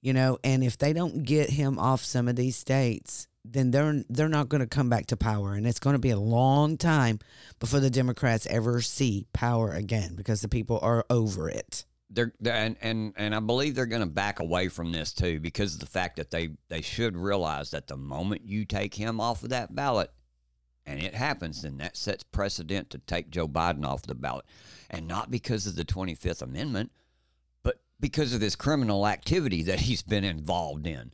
you 0.00 0.12
know, 0.12 0.38
and 0.42 0.64
if 0.64 0.76
they 0.76 0.92
don't 0.92 1.24
get 1.24 1.50
him 1.50 1.78
off 1.78 2.02
some 2.02 2.26
of 2.26 2.36
these 2.36 2.56
states, 2.56 3.27
then 3.52 3.70
they're 3.70 4.02
they're 4.08 4.28
not 4.28 4.48
going 4.48 4.60
to 4.60 4.66
come 4.66 4.88
back 4.88 5.06
to 5.06 5.16
power, 5.16 5.54
and 5.54 5.66
it's 5.66 5.80
going 5.80 5.94
to 5.94 6.00
be 6.00 6.10
a 6.10 6.18
long 6.18 6.76
time 6.76 7.18
before 7.58 7.80
the 7.80 7.90
Democrats 7.90 8.46
ever 8.46 8.80
see 8.80 9.26
power 9.32 9.72
again 9.72 10.14
because 10.14 10.40
the 10.40 10.48
people 10.48 10.78
are 10.82 11.04
over 11.10 11.48
it. 11.48 11.84
they're, 12.10 12.32
they're 12.40 12.54
and, 12.54 12.76
and 12.80 13.12
and 13.16 13.34
I 13.34 13.40
believe 13.40 13.74
they're 13.74 13.86
going 13.86 14.00
to 14.00 14.06
back 14.06 14.40
away 14.40 14.68
from 14.68 14.92
this 14.92 15.12
too 15.12 15.40
because 15.40 15.74
of 15.74 15.80
the 15.80 15.86
fact 15.86 16.16
that 16.16 16.30
they 16.30 16.50
they 16.68 16.80
should 16.82 17.16
realize 17.16 17.70
that 17.72 17.86
the 17.86 17.96
moment 17.96 18.42
you 18.44 18.64
take 18.64 18.94
him 18.94 19.20
off 19.20 19.42
of 19.42 19.50
that 19.50 19.74
ballot 19.74 20.10
and 20.86 21.02
it 21.02 21.14
happens 21.14 21.62
then 21.62 21.78
that 21.78 21.96
sets 21.96 22.24
precedent 22.24 22.88
to 22.90 22.98
take 22.98 23.30
Joe 23.30 23.46
Biden 23.48 23.84
off 23.84 24.02
the 24.02 24.14
ballot. 24.14 24.46
And 24.90 25.06
not 25.06 25.30
because 25.30 25.66
of 25.66 25.76
the 25.76 25.84
25th 25.84 26.40
amendment 26.40 26.92
but 27.62 27.80
because 28.00 28.32
of 28.32 28.40
this 28.40 28.56
criminal 28.56 29.06
activity 29.06 29.62
that 29.64 29.80
he's 29.80 30.02
been 30.02 30.24
involved 30.24 30.86
in 30.86 31.12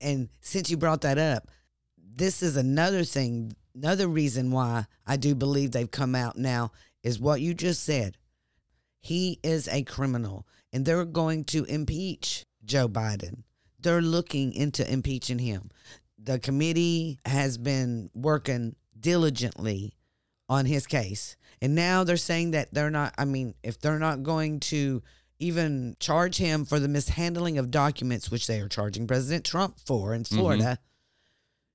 And 0.00 0.28
since 0.40 0.70
you 0.70 0.76
brought 0.76 1.00
that 1.02 1.18
up, 1.18 1.48
this 1.96 2.42
is 2.42 2.56
another 2.56 3.04
thing, 3.04 3.52
another 3.74 4.08
reason 4.08 4.50
why 4.50 4.86
I 5.06 5.16
do 5.16 5.34
believe 5.34 5.72
they've 5.72 5.90
come 5.90 6.14
out 6.14 6.36
now 6.36 6.72
is 7.02 7.18
what 7.18 7.40
you 7.40 7.54
just 7.54 7.84
said. 7.84 8.16
He 9.00 9.38
is 9.42 9.68
a 9.68 9.84
criminal, 9.84 10.46
and 10.72 10.84
they're 10.84 11.04
going 11.04 11.44
to 11.46 11.64
impeach 11.64 12.44
Joe 12.64 12.88
Biden. 12.88 13.44
They're 13.80 14.02
looking 14.02 14.52
into 14.52 14.90
impeaching 14.90 15.38
him. 15.38 15.70
The 16.18 16.38
committee 16.38 17.18
has 17.24 17.56
been 17.56 18.10
working 18.14 18.74
diligently 18.98 19.94
on 20.48 20.66
his 20.66 20.86
case. 20.86 21.36
And 21.60 21.74
now 21.74 22.04
they're 22.04 22.16
saying 22.16 22.52
that 22.52 22.72
they're 22.72 22.90
not, 22.90 23.14
I 23.18 23.24
mean, 23.24 23.54
if 23.62 23.80
they're 23.80 23.98
not 23.98 24.22
going 24.22 24.60
to 24.60 25.02
even 25.38 25.96
charge 26.00 26.36
him 26.36 26.64
for 26.64 26.80
the 26.80 26.88
mishandling 26.88 27.58
of 27.58 27.70
documents, 27.70 28.30
which 28.30 28.46
they 28.46 28.60
are 28.60 28.68
charging 28.68 29.06
President 29.06 29.44
Trump 29.44 29.78
for 29.84 30.14
in 30.14 30.22
mm-hmm. 30.22 30.36
Florida, 30.36 30.78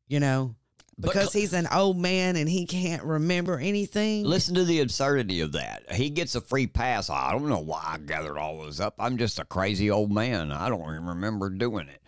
you 0.07 0.19
know, 0.19 0.55
because 0.99 1.31
cl- 1.31 1.41
he's 1.41 1.53
an 1.53 1.67
old 1.71 1.97
man 1.97 2.35
and 2.35 2.47
he 2.47 2.65
can't 2.65 3.03
remember 3.03 3.57
anything. 3.57 4.23
Listen 4.25 4.55
to 4.55 4.63
the 4.63 4.81
absurdity 4.81 5.41
of 5.41 5.53
that. 5.53 5.91
He 5.91 6.09
gets 6.09 6.35
a 6.35 6.41
free 6.41 6.67
pass. 6.67 7.09
I 7.09 7.31
don't 7.31 7.49
know 7.49 7.59
why 7.59 7.81
I 7.85 7.97
gathered 7.97 8.37
all 8.37 8.65
this 8.65 8.79
up. 8.79 8.95
I'm 8.99 9.17
just 9.17 9.39
a 9.39 9.45
crazy 9.45 9.89
old 9.89 10.11
man. 10.11 10.51
I 10.51 10.69
don't 10.69 10.81
even 10.81 11.05
remember 11.05 11.49
doing 11.49 11.87
it. 11.87 12.01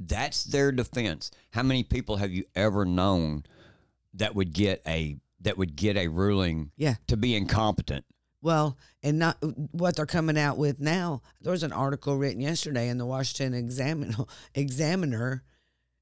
That's 0.00 0.44
their 0.44 0.70
defense. 0.70 1.30
How 1.50 1.62
many 1.62 1.82
people 1.82 2.16
have 2.16 2.30
you 2.30 2.44
ever 2.54 2.84
known 2.84 3.44
that 4.14 4.34
would 4.34 4.52
get 4.52 4.82
a 4.86 5.16
that 5.40 5.58
would 5.58 5.76
get 5.76 5.96
a 5.96 6.08
ruling 6.08 6.70
Yeah. 6.76 6.94
to 7.08 7.16
be 7.16 7.34
incompetent? 7.34 8.04
Well, 8.40 8.78
and 9.02 9.18
not 9.18 9.36
what 9.72 9.96
they're 9.96 10.06
coming 10.06 10.38
out 10.38 10.58
with 10.58 10.80
now. 10.80 11.22
There 11.40 11.50
was 11.50 11.64
an 11.64 11.72
article 11.72 12.16
written 12.16 12.40
yesterday 12.40 12.88
in 12.88 12.98
the 12.98 13.06
Washington 13.06 13.54
Examiner, 13.54 14.24
Examiner 14.54 15.42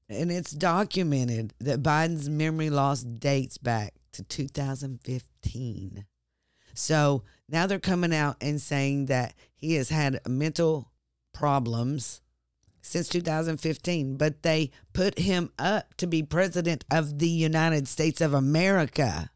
and 0.09 0.31
it's 0.31 0.51
documented 0.51 1.53
that 1.59 1.83
Biden's 1.83 2.29
memory 2.29 2.69
loss 2.69 3.01
dates 3.01 3.57
back 3.57 3.93
to 4.13 4.23
2015. 4.23 6.05
So 6.73 7.23
now 7.49 7.67
they're 7.67 7.79
coming 7.79 8.13
out 8.13 8.37
and 8.39 8.61
saying 8.61 9.07
that 9.07 9.33
he 9.55 9.75
has 9.75 9.89
had 9.89 10.21
mental 10.27 10.91
problems 11.33 12.21
since 12.81 13.09
2015, 13.09 14.15
but 14.15 14.43
they 14.43 14.71
put 14.93 15.19
him 15.19 15.51
up 15.59 15.93
to 15.95 16.07
be 16.07 16.23
president 16.23 16.85
of 16.89 17.19
the 17.19 17.29
United 17.29 17.87
States 17.87 18.21
of 18.21 18.33
America. 18.33 19.29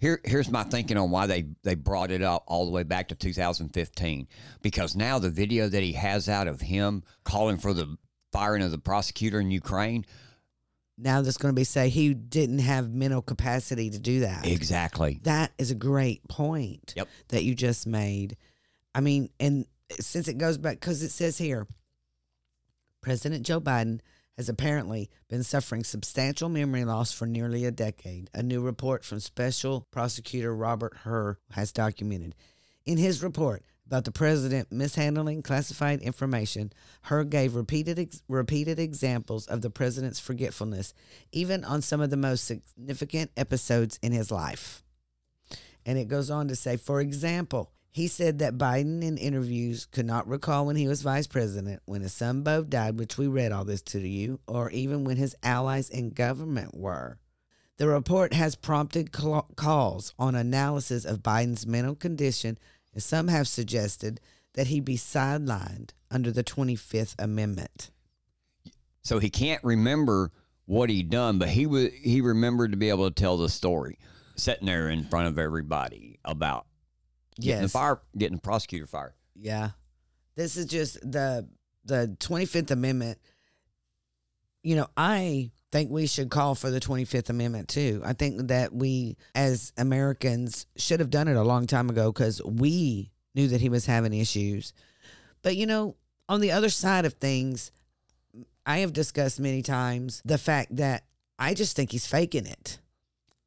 Here, 0.00 0.20
here's 0.24 0.50
my 0.50 0.64
thinking 0.64 0.96
on 0.96 1.10
why 1.10 1.26
they, 1.26 1.44
they 1.62 1.74
brought 1.74 2.10
it 2.10 2.22
up 2.22 2.44
all 2.46 2.64
the 2.64 2.70
way 2.70 2.82
back 2.84 3.08
to 3.08 3.14
2015. 3.14 4.26
Because 4.62 4.96
now 4.96 5.18
the 5.18 5.28
video 5.30 5.68
that 5.68 5.82
he 5.82 5.92
has 5.92 6.28
out 6.28 6.48
of 6.48 6.62
him 6.62 7.02
calling 7.24 7.58
for 7.58 7.74
the 7.74 7.96
firing 8.32 8.62
of 8.62 8.70
the 8.70 8.78
prosecutor 8.78 9.40
in 9.40 9.50
Ukraine. 9.50 10.06
Now 10.96 11.20
that's 11.20 11.36
going 11.36 11.54
to 11.54 11.58
be 11.58 11.64
say 11.64 11.88
he 11.90 12.14
didn't 12.14 12.60
have 12.60 12.90
mental 12.92 13.20
capacity 13.22 13.90
to 13.90 13.98
do 13.98 14.20
that. 14.20 14.46
Exactly. 14.46 15.20
That 15.22 15.52
is 15.58 15.70
a 15.70 15.74
great 15.74 16.26
point 16.28 16.94
Yep. 16.96 17.08
that 17.28 17.44
you 17.44 17.54
just 17.54 17.86
made. 17.86 18.36
I 18.94 19.00
mean, 19.00 19.28
and 19.38 19.66
since 19.98 20.28
it 20.28 20.38
goes 20.38 20.56
back, 20.58 20.80
because 20.80 21.02
it 21.02 21.10
says 21.10 21.36
here, 21.38 21.66
President 23.02 23.44
Joe 23.46 23.60
Biden 23.60 24.00
has 24.40 24.48
apparently 24.48 25.10
been 25.28 25.42
suffering 25.42 25.84
substantial 25.84 26.48
memory 26.48 26.82
loss 26.82 27.12
for 27.12 27.26
nearly 27.26 27.66
a 27.66 27.70
decade. 27.70 28.30
A 28.32 28.42
new 28.42 28.62
report 28.62 29.04
from 29.04 29.20
Special 29.20 29.86
Prosecutor 29.90 30.56
Robert 30.56 30.96
Hur 31.04 31.36
has 31.50 31.72
documented. 31.72 32.34
In 32.86 32.96
his 32.96 33.22
report 33.22 33.62
about 33.86 34.06
the 34.06 34.12
president 34.12 34.72
mishandling 34.72 35.42
classified 35.42 36.00
information, 36.00 36.72
Hur 37.02 37.24
gave 37.24 37.54
repeated 37.54 37.98
ex- 37.98 38.22
repeated 38.28 38.78
examples 38.78 39.46
of 39.46 39.60
the 39.60 39.68
president's 39.68 40.20
forgetfulness, 40.20 40.94
even 41.32 41.62
on 41.62 41.82
some 41.82 42.00
of 42.00 42.08
the 42.08 42.16
most 42.16 42.46
significant 42.46 43.32
episodes 43.36 43.98
in 44.02 44.12
his 44.12 44.30
life. 44.30 44.82
And 45.84 45.98
it 45.98 46.08
goes 46.08 46.30
on 46.30 46.48
to 46.48 46.56
say, 46.56 46.78
for 46.78 47.02
example, 47.02 47.72
he 47.92 48.06
said 48.06 48.38
that 48.38 48.56
Biden 48.56 49.02
in 49.02 49.18
interviews 49.18 49.86
could 49.86 50.06
not 50.06 50.28
recall 50.28 50.66
when 50.66 50.76
he 50.76 50.86
was 50.86 51.02
vice 51.02 51.26
president, 51.26 51.82
when 51.86 52.02
his 52.02 52.12
son 52.12 52.42
Beau 52.42 52.62
died, 52.62 52.98
which 52.98 53.18
we 53.18 53.26
read 53.26 53.50
all 53.50 53.64
this 53.64 53.82
to 53.82 54.00
you, 54.00 54.38
or 54.46 54.70
even 54.70 55.04
when 55.04 55.16
his 55.16 55.34
allies 55.42 55.90
in 55.90 56.10
government 56.10 56.76
were. 56.76 57.18
The 57.78 57.88
report 57.88 58.32
has 58.34 58.54
prompted 58.54 59.10
calls 59.10 60.14
on 60.18 60.34
analysis 60.34 61.04
of 61.04 61.22
Biden's 61.22 61.66
mental 61.66 61.96
condition, 61.96 62.58
and 62.92 63.02
some 63.02 63.28
have 63.28 63.48
suggested 63.48 64.20
that 64.54 64.68
he 64.68 64.80
be 64.80 64.96
sidelined 64.96 65.90
under 66.10 66.30
the 66.30 66.44
25th 66.44 67.14
Amendment. 67.18 67.90
So 69.02 69.18
he 69.18 69.30
can't 69.30 69.64
remember 69.64 70.30
what 70.66 70.90
he 70.90 71.02
done, 71.02 71.38
but 71.38 71.48
he 71.48 71.66
he 72.02 72.20
remembered 72.20 72.70
to 72.70 72.76
be 72.76 72.90
able 72.90 73.08
to 73.08 73.14
tell 73.14 73.36
the 73.36 73.48
story, 73.48 73.98
sitting 74.36 74.66
there 74.66 74.88
in 74.88 75.04
front 75.04 75.26
of 75.28 75.38
everybody 75.38 76.18
about 76.24 76.66
getting 77.40 77.58
the 77.58 77.64
Yes. 77.64 77.72
fire, 77.72 78.00
getting 78.16 78.36
the 78.36 78.42
prosecutor 78.42 78.86
fired. 78.86 79.14
Yeah. 79.34 79.70
This 80.36 80.56
is 80.56 80.66
just 80.66 81.00
the 81.00 81.48
the 81.84 82.14
25th 82.20 82.70
Amendment. 82.70 83.18
You 84.62 84.76
know, 84.76 84.88
I 84.96 85.50
think 85.72 85.90
we 85.90 86.06
should 86.06 86.30
call 86.30 86.54
for 86.54 86.70
the 86.70 86.80
25th 86.80 87.30
Amendment 87.30 87.68
too. 87.68 88.02
I 88.04 88.12
think 88.12 88.48
that 88.48 88.74
we 88.74 89.16
as 89.34 89.72
Americans 89.76 90.66
should 90.76 91.00
have 91.00 91.10
done 91.10 91.28
it 91.28 91.36
a 91.36 91.42
long 91.42 91.66
time 91.66 91.88
ago 91.88 92.12
cuz 92.12 92.42
we 92.44 93.10
knew 93.34 93.48
that 93.48 93.60
he 93.60 93.68
was 93.68 93.86
having 93.86 94.12
issues. 94.12 94.72
But 95.42 95.56
you 95.56 95.66
know, 95.66 95.96
on 96.28 96.40
the 96.40 96.52
other 96.52 96.68
side 96.68 97.04
of 97.06 97.14
things, 97.14 97.70
I 98.66 98.78
have 98.78 98.92
discussed 98.92 99.40
many 99.40 99.62
times 99.62 100.20
the 100.24 100.38
fact 100.38 100.76
that 100.76 101.04
I 101.38 101.54
just 101.54 101.74
think 101.74 101.92
he's 101.92 102.06
faking 102.06 102.46
it. 102.46 102.78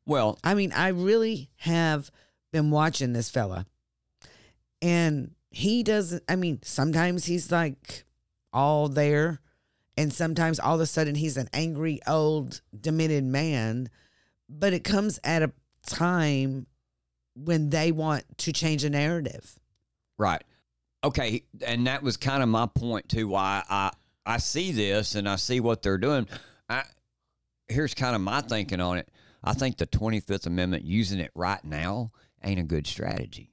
Well, 0.06 0.40
I 0.44 0.54
mean, 0.56 0.72
I 0.74 0.88
really 0.90 1.50
have 1.58 2.12
been 2.52 2.72
watching 2.72 3.14
this 3.14 3.30
fella. 3.30 3.68
And 4.84 5.32
he 5.50 5.82
doesn't, 5.82 6.24
I 6.28 6.36
mean, 6.36 6.60
sometimes 6.62 7.24
he's 7.24 7.52
like 7.52 8.04
all 8.52 8.90
there. 8.90 9.40
And 9.96 10.12
sometimes 10.12 10.60
all 10.60 10.76
of 10.76 10.82
a 10.82 10.86
sudden 10.86 11.16
he's 11.16 11.38
an 11.38 11.48
angry, 11.54 12.02
old, 12.06 12.62
demented 12.78 13.24
man. 13.24 13.90
But 14.50 14.74
it 14.74 14.84
comes 14.84 15.22
at 15.24 15.42
a 15.42 15.54
time 15.88 16.68
when 17.34 17.70
they 17.70 17.94
want 17.94 18.26
to 18.40 18.52
change 18.52 18.84
a 18.84 18.90
narrative. 18.90 19.58
Right. 20.18 20.44
Okay, 21.04 21.44
and 21.66 21.88
that 21.88 22.04
was 22.04 22.18
kind 22.18 22.44
of 22.44 22.50
my 22.50 22.66
point 22.66 23.10
too. 23.10 23.28
Why 23.28 23.64
I 23.70 23.92
I 24.26 24.38
see 24.38 24.72
this 24.72 25.16
and 25.16 25.28
I 25.28 25.36
see 25.36 25.60
what 25.60 25.82
they're 25.82 25.98
doing. 25.98 26.28
I 26.70 26.84
here's 27.68 27.94
kind 27.94 28.16
of 28.16 28.22
my 28.22 28.42
thinking 28.42 28.80
on 28.80 28.98
it. 28.98 29.10
I 29.44 29.54
think 29.54 29.78
the 29.78 29.86
Twenty 29.86 30.22
Fifth 30.22 30.46
Amendment 30.46 30.86
using 30.86 31.20
it 31.20 31.32
right 31.36 31.64
now 31.64 32.12
ain't 32.42 32.60
a 32.60 32.64
good 32.64 32.88
strategy 32.88 33.53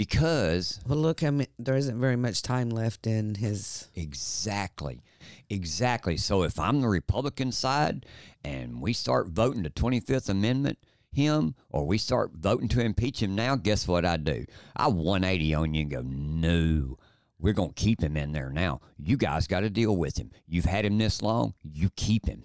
because 0.00 0.80
Well, 0.86 0.96
look, 0.96 1.22
I 1.22 1.28
mean, 1.28 1.46
there 1.58 1.76
isn't 1.76 2.00
very 2.00 2.16
much 2.16 2.40
time 2.40 2.70
left 2.70 3.06
in 3.06 3.34
his. 3.34 3.88
exactly, 3.94 5.02
exactly. 5.50 6.16
So 6.16 6.42
if 6.42 6.58
I'm 6.58 6.80
the 6.80 6.88
Republican 6.88 7.52
side 7.52 8.06
and 8.42 8.80
we 8.80 8.94
start 8.94 9.28
voting 9.28 9.62
the 9.62 9.68
Twenty 9.68 10.00
Fifth 10.00 10.30
Amendment 10.30 10.78
him 11.12 11.54
or 11.68 11.86
we 11.86 11.98
start 11.98 12.30
voting 12.34 12.68
to 12.68 12.80
impeach 12.80 13.22
him 13.22 13.34
now, 13.34 13.56
guess 13.56 13.86
what 13.86 14.06
I 14.06 14.16
do? 14.16 14.46
I 14.74 14.88
180 14.88 15.54
on 15.54 15.74
you 15.74 15.82
and 15.82 15.90
go, 15.90 16.02
no, 16.02 16.96
we're 17.38 17.52
going 17.52 17.74
to 17.74 17.74
keep 17.74 18.00
him 18.00 18.16
in 18.16 18.32
there 18.32 18.48
now. 18.48 18.80
You 18.96 19.18
guys 19.18 19.46
got 19.46 19.60
to 19.60 19.70
deal 19.70 19.94
with 19.96 20.16
him. 20.16 20.30
You've 20.46 20.64
had 20.64 20.86
him 20.86 20.96
this 20.96 21.20
long, 21.20 21.52
you 21.62 21.90
keep 21.94 22.26
him. 22.26 22.44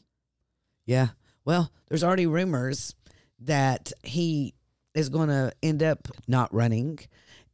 Yeah. 0.85 1.09
Well, 1.45 1.71
there's 1.87 2.03
already 2.03 2.25
rumors 2.25 2.95
that 3.39 3.93
he 4.03 4.55
is 4.93 5.09
going 5.09 5.29
to 5.29 5.51
end 5.61 5.83
up 5.83 6.07
not 6.27 6.53
running, 6.53 6.99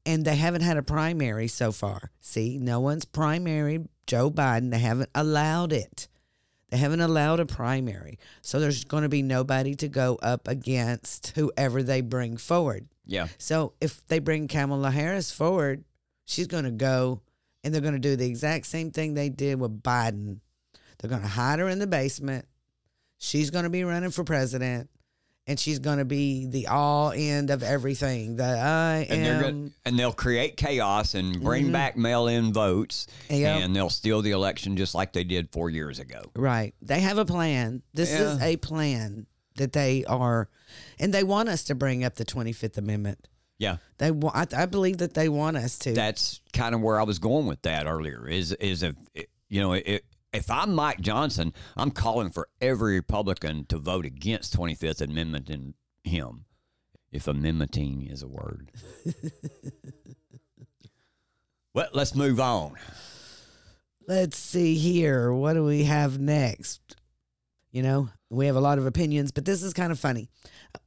and 0.05 0.25
they 0.25 0.35
haven't 0.35 0.61
had 0.61 0.77
a 0.77 0.83
primary 0.83 1.47
so 1.47 1.71
far. 1.71 2.11
See, 2.19 2.57
no 2.57 2.79
one's 2.79 3.05
primary 3.05 3.87
Joe 4.07 4.31
Biden. 4.31 4.71
They 4.71 4.79
haven't 4.79 5.09
allowed 5.13 5.73
it. 5.73 6.07
They 6.69 6.77
haven't 6.77 7.01
allowed 7.01 7.39
a 7.39 7.45
primary. 7.45 8.17
So 8.41 8.59
there's 8.59 8.85
going 8.85 9.03
to 9.03 9.09
be 9.09 9.21
nobody 9.21 9.75
to 9.75 9.87
go 9.87 10.17
up 10.21 10.47
against 10.47 11.33
whoever 11.35 11.83
they 11.83 12.01
bring 12.01 12.37
forward. 12.37 12.87
Yeah. 13.05 13.27
So 13.37 13.73
if 13.81 14.05
they 14.07 14.19
bring 14.19 14.47
Kamala 14.47 14.91
Harris 14.91 15.31
forward, 15.31 15.83
she's 16.25 16.47
going 16.47 16.63
to 16.63 16.71
go 16.71 17.21
and 17.63 17.73
they're 17.73 17.81
going 17.81 17.93
to 17.93 17.99
do 17.99 18.15
the 18.15 18.25
exact 18.25 18.67
same 18.67 18.91
thing 18.91 19.13
they 19.13 19.29
did 19.29 19.59
with 19.59 19.83
Biden. 19.83 20.39
They're 20.97 21.09
going 21.09 21.21
to 21.21 21.27
hide 21.27 21.59
her 21.59 21.67
in 21.67 21.79
the 21.79 21.87
basement. 21.87 22.45
She's 23.17 23.51
going 23.51 23.65
to 23.65 23.69
be 23.69 23.83
running 23.83 24.11
for 24.11 24.23
president 24.23 24.89
and 25.51 25.59
she's 25.59 25.79
going 25.79 25.97
to 25.97 26.05
be 26.05 26.45
the 26.45 26.67
all 26.67 27.11
end 27.11 27.49
of 27.49 27.61
everything. 27.61 28.37
The 28.37 28.43
I 28.43 29.05
And 29.09 29.25
they're 29.25 29.35
am 29.35 29.41
going 29.41 29.73
and 29.85 29.99
they'll 29.99 30.13
create 30.13 30.55
chaos 30.55 31.13
and 31.13 31.41
bring 31.43 31.65
mm-hmm. 31.65 31.73
back 31.73 31.97
mail-in 31.97 32.53
votes 32.53 33.05
Yep. 33.29 33.61
and 33.61 33.75
they'll 33.75 33.89
steal 33.89 34.21
the 34.21 34.31
election 34.31 34.77
just 34.77 34.95
like 34.95 35.11
they 35.11 35.25
did 35.25 35.51
4 35.51 35.69
years 35.69 35.99
ago. 35.99 36.31
Right. 36.35 36.73
They 36.81 37.01
have 37.01 37.17
a 37.17 37.25
plan. 37.25 37.83
This 37.93 38.11
is 38.11 38.41
a 38.41 38.55
plan 38.57 39.27
that 39.57 39.73
they 39.73 40.05
are, 40.05 40.49
and 40.97 41.13
they 41.13 41.23
want 41.23 41.49
us 41.49 41.65
to 41.65 41.75
bring 41.75 42.03
up 42.05 42.15
the 42.15 42.25
25th 42.25 42.77
Amendment. 42.77 43.27
Yeah. 43.57 43.77
They 43.97 44.09
I, 44.09 44.47
I 44.55 44.65
believe 44.65 44.99
that 44.99 45.13
they 45.13 45.29
want 45.29 45.57
us 45.57 45.77
to. 45.79 45.91
that's 45.93 46.41
kind 46.53 46.73
of 46.73 46.81
where 46.81 46.99
I 46.99 47.03
was 47.03 47.19
going 47.19 47.45
with 47.45 47.61
that 47.63 47.85
earlier. 47.85 48.27
Is 48.27 48.53
is 48.53 48.81
if 48.81 48.95
you 49.49 49.61
know 49.61 49.73
if 49.73 50.01
if 50.33 50.49
I'm 50.49 50.73
Mike 50.73 51.01
Johnson, 51.01 51.53
I'm 51.75 51.91
calling 51.91 52.29
for 52.29 52.47
every 52.61 52.95
Republican 52.95 53.65
to 53.65 53.77
vote 53.77 54.05
against 54.05 54.57
25th 54.57 55.01
Amendment 55.01 55.49
in 55.49 55.73
him, 56.03 56.45
if 57.11 57.25
amendmenting 57.25 58.11
is 58.11 58.23
a 58.23 58.27
word. 58.27 58.71
well, 61.73 61.89
let's 61.93 62.15
move 62.15 62.39
on. 62.39 62.75
Let's 64.07 64.37
see 64.37 64.75
here. 64.75 65.31
What 65.33 65.53
do 65.53 65.63
we 65.63 65.83
have 65.83 66.19
next? 66.19 66.95
You 67.71 67.83
know, 67.83 68.09
we 68.29 68.47
have 68.47 68.55
a 68.55 68.61
lot 68.61 68.77
of 68.77 68.85
opinions, 68.85 69.31
but 69.31 69.45
this 69.45 69.63
is 69.63 69.73
kind 69.73 69.91
of 69.91 69.99
funny. 69.99 70.29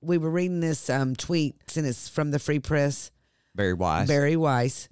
We 0.00 0.18
were 0.18 0.30
reading 0.30 0.60
this 0.60 0.88
um, 0.90 1.16
tweet, 1.16 1.56
and 1.76 1.86
it's 1.86 2.08
from 2.08 2.30
the 2.30 2.38
Free 2.38 2.58
Press, 2.58 3.10
Very 3.54 3.74
wise. 3.74 4.08
Bari 4.08 4.36
Weiss. 4.36 4.88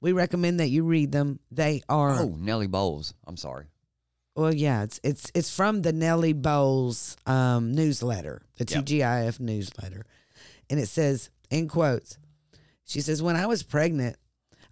We 0.00 0.12
recommend 0.12 0.60
that 0.60 0.68
you 0.68 0.84
read 0.84 1.10
them. 1.10 1.40
They 1.50 1.82
are 1.88 2.20
oh, 2.20 2.36
Nellie 2.38 2.68
Bowles. 2.68 3.14
I'm 3.26 3.36
sorry. 3.36 3.66
Well, 4.38 4.54
yeah, 4.54 4.84
it's 4.84 5.00
it's 5.02 5.32
it's 5.34 5.52
from 5.52 5.82
the 5.82 5.92
Nellie 5.92 6.32
Bowles 6.32 7.16
um, 7.26 7.74
newsletter, 7.74 8.40
the 8.56 8.64
Yep. 8.72 8.84
TGIF 8.84 9.40
newsletter, 9.40 10.06
and 10.70 10.78
it 10.78 10.86
says 10.86 11.30
in 11.50 11.66
quotes, 11.66 12.16
she 12.84 13.00
says, 13.00 13.20
"When 13.20 13.34
I 13.34 13.46
was 13.46 13.64
pregnant, 13.64 14.14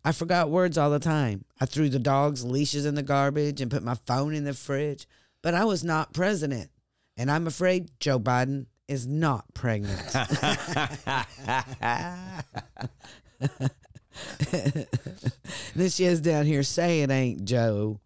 I 0.05 0.13
forgot 0.13 0.51
words 0.51 0.79
all 0.79 0.91
the 0.91 1.01
time. 1.01 1.45
I 1.61 1.67
threw 1.67 1.89
the 1.89 1.99
dog's 1.99 2.45
leashes 2.45 2.87
in 2.87 2.95
the 2.95 3.03
garbage 3.03 3.61
and 3.61 3.69
put 3.69 3.83
my 3.83 3.97
phone 4.07 4.35
in 4.35 4.45
the 4.45 4.55
fridge, 4.55 5.09
but 5.43 5.53
I 5.53 5.65
was 5.65 5.83
not 5.83 6.15
president, 6.15 6.71
and 7.17 7.29
I'm 7.29 7.49
afraid 7.49 7.91
Joe 7.99 8.21
Biden 8.21 8.67
is 8.87 9.05
not 9.09 9.53
pregnant." 9.53 10.01
then 15.75 15.91
she 15.91 16.05
has 16.05 16.21
down 16.21 16.47
here, 16.47 16.63
"Say 16.63 17.03
it 17.03 17.11
ain't 17.11 17.45
Joe. 17.45 17.99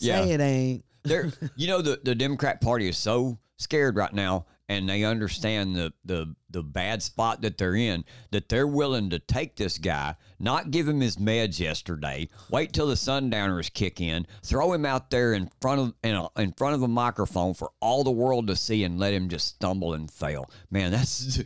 Say 0.00 0.08
Yeah. 0.08 0.24
it 0.34 0.40
ain't." 0.40 0.84
They're, 1.04 1.30
you 1.56 1.66
know, 1.68 1.82
the, 1.82 2.00
the 2.02 2.14
Democrat 2.14 2.60
Party 2.60 2.88
is 2.88 2.98
so 2.98 3.38
scared 3.56 3.96
right 3.96 4.12
now. 4.12 4.46
and 4.68 4.88
they 4.88 5.04
understand 5.04 5.76
the 5.76 5.92
the 6.04 6.34
the 6.48 6.62
bad 6.62 7.02
spot 7.02 7.42
that 7.42 7.58
they're 7.58 7.74
in, 7.74 8.04
that 8.30 8.48
they're 8.48 8.66
willing 8.66 9.10
to 9.10 9.18
take 9.18 9.56
this 9.56 9.76
guy, 9.76 10.14
not 10.38 10.70
give 10.70 10.88
him 10.88 11.00
his 11.00 11.16
meds 11.16 11.58
yesterday, 11.60 12.28
wait 12.48 12.72
till 12.72 12.86
the 12.86 12.96
sundowners 12.96 13.68
kick 13.68 14.00
in, 14.00 14.26
throw 14.42 14.72
him 14.72 14.86
out 14.86 15.10
there 15.10 15.34
in 15.34 15.50
front 15.60 15.80
of 15.80 15.94
in, 16.02 16.14
a, 16.14 16.28
in 16.40 16.52
front 16.52 16.74
of 16.74 16.82
a 16.82 16.88
microphone 16.88 17.52
for 17.52 17.70
all 17.80 18.04
the 18.04 18.10
world 18.10 18.46
to 18.46 18.56
see, 18.56 18.84
and 18.84 18.98
let 18.98 19.12
him 19.12 19.28
just 19.28 19.48
stumble 19.48 19.92
and 19.92 20.10
fail. 20.10 20.50
Man, 20.70 20.92
that's 20.92 21.42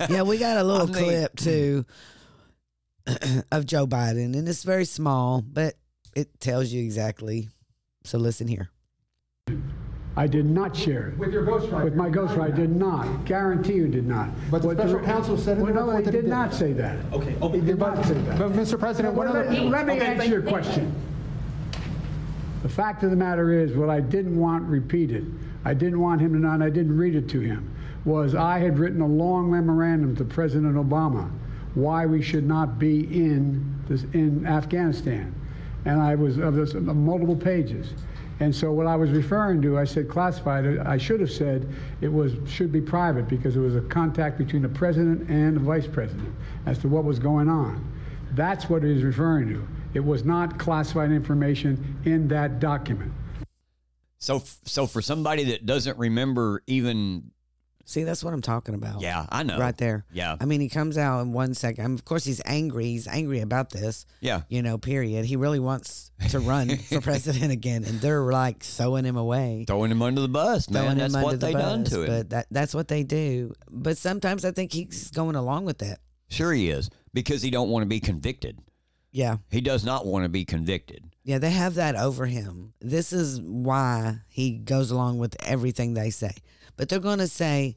yeah, 0.08 0.22
we 0.22 0.38
got 0.38 0.58
a 0.58 0.64
little 0.64 0.88
I 0.88 0.92
mean- 0.92 1.04
clip 1.04 1.36
mm. 1.36 1.44
too 1.44 1.84
of 3.50 3.66
Joe 3.66 3.86
Biden, 3.86 4.36
and 4.38 4.48
it's 4.48 4.62
very 4.62 4.84
small, 4.84 5.42
but 5.42 5.74
it 6.14 6.38
tells 6.40 6.70
you 6.70 6.84
exactly. 6.84 7.48
So 8.06 8.18
listen 8.18 8.46
here. 8.46 8.70
I 10.18 10.26
did 10.28 10.46
not 10.46 10.74
share 10.74 11.08
it. 11.08 11.18
With 11.18 11.32
your 11.32 11.44
ghostwriter. 11.44 11.84
With 11.84 11.94
my 11.96 12.08
ghostwriter, 12.08 12.52
I 12.52 12.56
did 12.56 12.74
not. 12.74 13.24
Guarantee 13.26 13.74
you 13.74 13.88
did 13.88 14.06
not. 14.06 14.30
But 14.50 14.62
the 14.62 14.68
What 14.68 14.78
special 14.78 15.00
counsel 15.00 15.36
said 15.36 15.58
in 15.58 15.64
Well, 15.64 15.74
the 15.74 15.80
no, 15.80 15.86
report 15.86 15.98
he 15.98 16.04
that 16.04 16.14
he 16.14 16.16
did 16.18 16.22
did. 16.22 16.30
not 16.30 16.54
say 16.54 16.72
that. 16.74 16.96
Okay, 17.12 17.30
He 17.32 17.36
okay, 17.42 17.60
did 17.60 17.78
not 17.78 18.04
say 18.06 18.14
that. 18.14 18.38
But, 18.38 18.52
Mr. 18.52 18.78
President, 18.78 19.14
one 19.14 19.26
Well, 19.28 19.36
other. 19.36 19.50
let, 19.52 19.62
let 19.66 19.86
me 19.86 19.94
Okay, 19.94 20.06
answer 20.06 20.28
your 20.28 20.40
question. 20.42 20.94
The 22.62 22.68
fact 22.68 23.02
of 23.02 23.10
the 23.10 23.16
matter 23.16 23.52
is, 23.52 23.72
what 23.76 23.90
I 23.90 24.00
didn't 24.00 24.38
want 24.38 24.64
repeated, 24.64 25.30
I 25.64 25.74
didn't 25.74 26.00
want 26.00 26.20
him 26.20 26.32
to 26.32 26.38
know, 26.38 26.50
and 26.52 26.62
I 26.64 26.70
didn't 26.70 26.96
read 26.96 27.14
it 27.16 27.28
to 27.30 27.40
him, 27.40 27.68
was 28.04 28.34
I 28.34 28.58
had 28.60 28.78
written 28.78 29.00
a 29.02 29.06
long 29.06 29.50
memorandum 29.50 30.14
to 30.16 30.24
President 30.24 30.76
Obama 30.76 31.28
why 31.74 32.06
we 32.06 32.22
should 32.22 32.46
not 32.46 32.78
be 32.78 33.00
in 33.00 33.74
this, 33.88 34.04
in 34.14 34.46
Afghanistan, 34.46 35.34
and 35.86 36.02
I 36.02 36.14
was 36.14 36.36
of 36.38 36.54
this 36.54 36.74
multiple 36.74 37.36
pages. 37.36 37.94
And 38.40 38.54
so 38.54 38.70
what 38.70 38.86
I 38.86 38.96
was 38.96 39.10
referring 39.10 39.62
to, 39.62 39.78
I 39.78 39.84
said 39.84 40.10
classified. 40.10 40.78
I 40.80 40.98
should 40.98 41.20
have 41.20 41.30
said 41.30 41.66
it 42.02 42.12
was 42.12 42.34
should 42.46 42.70
be 42.70 42.82
private 42.82 43.28
because 43.28 43.56
it 43.56 43.60
was 43.60 43.76
a 43.76 43.80
contact 43.80 44.36
between 44.36 44.60
the 44.60 44.68
president 44.68 45.30
and 45.30 45.56
the 45.56 45.60
vice 45.60 45.86
president 45.86 46.34
as 46.66 46.78
to 46.80 46.88
what 46.88 47.04
was 47.04 47.18
going 47.18 47.48
on. 47.48 47.90
That's 48.32 48.68
what 48.68 48.84
it 48.84 48.90
is 48.90 49.02
referring 49.02 49.48
to. 49.48 49.66
It 49.94 50.04
was 50.04 50.24
not 50.24 50.58
classified 50.58 51.10
information 51.12 51.98
in 52.04 52.28
that 52.28 52.60
document. 52.60 53.12
so. 54.18 54.42
So 54.64 54.86
for 54.86 55.00
somebody 55.00 55.44
that 55.44 55.64
doesn't 55.64 55.96
remember 55.96 56.62
even, 56.66 57.30
See, 57.88 58.02
that's 58.02 58.24
what 58.24 58.34
I'm 58.34 58.42
talking 58.42 58.74
about. 58.74 59.00
yeah, 59.00 59.26
I 59.30 59.44
know, 59.44 59.58
Right 59.60 59.76
there. 59.76 60.04
Yeah. 60.12 60.36
I 60.40 60.44
mean, 60.44 60.60
he 60.60 60.68
comes 60.68 60.98
out 60.98 61.20
in 61.20 61.32
one 61.32 61.54
second. 61.54 61.84
I 61.84 61.86
mean, 61.86 61.94
of 61.94 62.04
course, 62.04 62.24
he's 62.24 62.42
angry. 62.44 62.86
He's 62.86 63.06
angry 63.06 63.38
about 63.40 63.70
this. 63.70 64.06
Yeah. 64.20 64.42
You 64.48 64.60
know, 64.62 64.76
period. 64.76 65.24
He 65.24 65.36
really 65.36 65.60
wants 65.60 66.10
to 66.30 66.40
run 66.40 66.76
for 66.76 67.00
president 67.00 67.52
again, 67.52 67.84
and 67.84 68.00
they're 68.00 68.22
like 68.24 68.64
throwing 68.64 69.04
him 69.04 69.16
away. 69.16 69.64
throwing 69.68 69.92
him 69.92 70.02
under 70.02 70.20
the 70.20 70.28
bus, 70.28 70.68
man. 70.68 70.98
That's 70.98 71.14
what 71.14 71.38
the 71.40 71.46
they 71.46 71.52
done 71.52 71.84
bus, 71.84 71.92
to 71.92 72.02
him. 72.02 72.06
But 72.08 72.30
that, 72.30 72.46
that's 72.50 72.74
what 72.74 72.88
they 72.88 73.04
do. 73.04 73.54
But 73.70 73.96
sometimes 73.96 74.44
I 74.44 74.50
think 74.50 74.72
he's 74.72 75.12
going 75.12 75.36
along 75.36 75.64
with 75.64 75.78
that. 75.78 76.00
Sure, 76.28 76.52
he 76.52 76.70
is 76.70 76.90
because 77.14 77.40
he 77.40 77.50
don't 77.50 77.70
want 77.70 77.82
to 77.84 77.88
be 77.88 78.00
convicted. 78.00 78.58
Yeah. 79.12 79.36
He 79.48 79.60
does 79.60 79.84
not 79.84 80.04
want 80.04 80.24
to 80.24 80.28
be 80.28 80.44
convicted. 80.44 81.04
Yeah, 81.22 81.38
they 81.38 81.50
have 81.50 81.74
that 81.76 81.94
over 81.96 82.26
him. 82.26 82.74
This 82.80 83.12
is 83.12 83.40
why 83.40 84.18
he 84.28 84.58
goes 84.58 84.90
along 84.90 85.18
with 85.18 85.36
everything 85.44 85.94
they 85.94 86.10
say. 86.10 86.32
But 86.76 86.88
they're 86.88 86.98
going 86.98 87.18
to 87.18 87.28
say, 87.28 87.76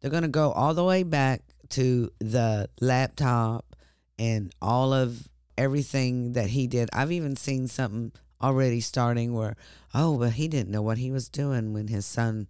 they're 0.00 0.10
going 0.10 0.22
to 0.22 0.28
go 0.28 0.52
all 0.52 0.74
the 0.74 0.84
way 0.84 1.02
back 1.02 1.42
to 1.70 2.10
the 2.18 2.68
laptop 2.80 3.76
and 4.18 4.52
all 4.62 4.92
of 4.92 5.28
everything 5.56 6.32
that 6.32 6.48
he 6.50 6.66
did. 6.66 6.88
I've 6.92 7.12
even 7.12 7.36
seen 7.36 7.68
something 7.68 8.12
already 8.42 8.80
starting 8.80 9.34
where, 9.34 9.56
oh, 9.94 10.16
but 10.18 10.32
he 10.34 10.48
didn't 10.48 10.70
know 10.70 10.82
what 10.82 10.98
he 10.98 11.10
was 11.10 11.28
doing 11.28 11.72
when 11.72 11.88
his 11.88 12.06
son 12.06 12.48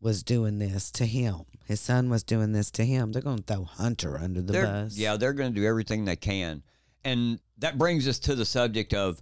was 0.00 0.22
doing 0.22 0.58
this 0.58 0.90
to 0.92 1.06
him. 1.06 1.40
His 1.66 1.80
son 1.80 2.10
was 2.10 2.22
doing 2.22 2.52
this 2.52 2.70
to 2.72 2.84
him. 2.84 3.12
They're 3.12 3.22
going 3.22 3.38
to 3.42 3.54
throw 3.54 3.64
Hunter 3.64 4.18
under 4.18 4.42
the 4.42 4.52
They're- 4.52 4.66
bus. 4.66 4.96
Yeah, 4.96 5.16
they're 5.16 5.32
going 5.32 5.54
to 5.54 5.60
do 5.60 5.66
everything 5.66 6.04
they 6.04 6.16
can. 6.16 6.62
And 7.04 7.40
that 7.58 7.78
brings 7.78 8.06
us 8.06 8.18
to 8.20 8.34
the 8.34 8.44
subject 8.44 8.94
of 8.94 9.20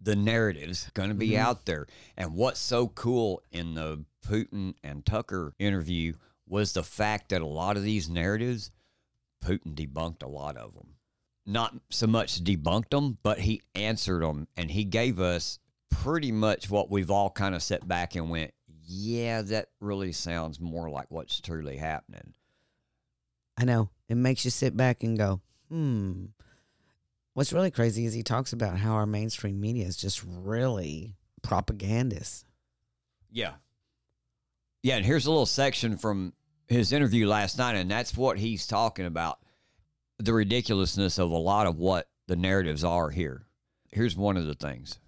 the 0.00 0.16
narratives 0.16 0.90
going 0.94 1.10
to 1.10 1.14
be 1.14 1.30
Mm-hmm. 1.30 1.42
out 1.46 1.66
there. 1.66 1.86
And 2.16 2.34
what's 2.34 2.60
so 2.60 2.88
cool 2.88 3.42
in 3.52 3.74
the 3.74 4.04
Putin 4.26 4.74
and 4.82 5.04
Tucker 5.04 5.54
interview 5.58 6.14
was 6.46 6.72
the 6.72 6.82
fact 6.82 7.28
that 7.30 7.42
a 7.42 7.46
lot 7.46 7.76
of 7.76 7.82
these 7.82 8.08
narratives, 8.08 8.70
Putin 9.44 9.74
debunked 9.74 10.22
a 10.22 10.28
lot 10.28 10.56
of 10.56 10.74
them. 10.74 10.94
Not 11.46 11.74
so 11.90 12.06
much 12.06 12.42
debunked 12.44 12.90
them, 12.90 13.18
but 13.22 13.40
he 13.40 13.62
answered 13.74 14.22
them 14.22 14.48
and 14.56 14.70
he 14.70 14.84
gave 14.84 15.20
us 15.20 15.58
pretty 15.90 16.32
much 16.32 16.70
what 16.70 16.90
we've 16.90 17.10
all 17.10 17.30
kind 17.30 17.54
of 17.54 17.62
sat 17.62 17.86
back 17.86 18.14
and 18.14 18.30
went, 18.30 18.52
yeah, 18.86 19.42
that 19.42 19.68
really 19.80 20.12
sounds 20.12 20.60
more 20.60 20.90
like 20.90 21.06
what's 21.10 21.40
truly 21.40 21.76
happening. 21.76 22.34
I 23.56 23.64
know. 23.64 23.90
It 24.08 24.16
makes 24.16 24.44
you 24.44 24.50
sit 24.50 24.76
back 24.76 25.02
and 25.02 25.16
go, 25.18 25.40
hmm. 25.68 26.26
What's 27.34 27.52
really 27.52 27.70
crazy 27.70 28.04
is 28.06 28.12
he 28.12 28.22
talks 28.22 28.52
about 28.52 28.78
how 28.78 28.92
our 28.92 29.06
mainstream 29.06 29.60
media 29.60 29.86
is 29.86 29.96
just 29.96 30.22
really 30.26 31.14
propagandist. 31.42 32.46
Yeah. 33.30 33.52
Yeah, 34.82 34.96
and 34.96 35.04
here's 35.04 35.26
a 35.26 35.30
little 35.30 35.46
section 35.46 35.96
from 35.96 36.32
his 36.68 36.92
interview 36.92 37.26
last 37.26 37.58
night, 37.58 37.76
and 37.76 37.90
that's 37.90 38.16
what 38.16 38.38
he's 38.38 38.66
talking 38.66 39.06
about 39.06 39.38
the 40.18 40.32
ridiculousness 40.32 41.18
of 41.18 41.30
a 41.30 41.36
lot 41.36 41.66
of 41.66 41.78
what 41.78 42.08
the 42.26 42.36
narratives 42.36 42.84
are 42.84 43.10
here. 43.10 43.46
Here's 43.90 44.16
one 44.16 44.36
of 44.36 44.46
the 44.46 44.54
things. 44.54 44.98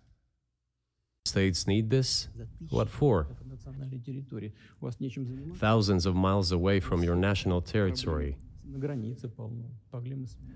States 1.24 1.66
need 1.66 1.90
this? 1.90 2.28
What 2.70 2.88
for? 2.88 3.28
Thousands 5.54 6.06
of 6.06 6.14
miles 6.14 6.50
away 6.50 6.80
from 6.80 7.02
your 7.04 7.14
national 7.14 7.60
territory. 7.60 8.36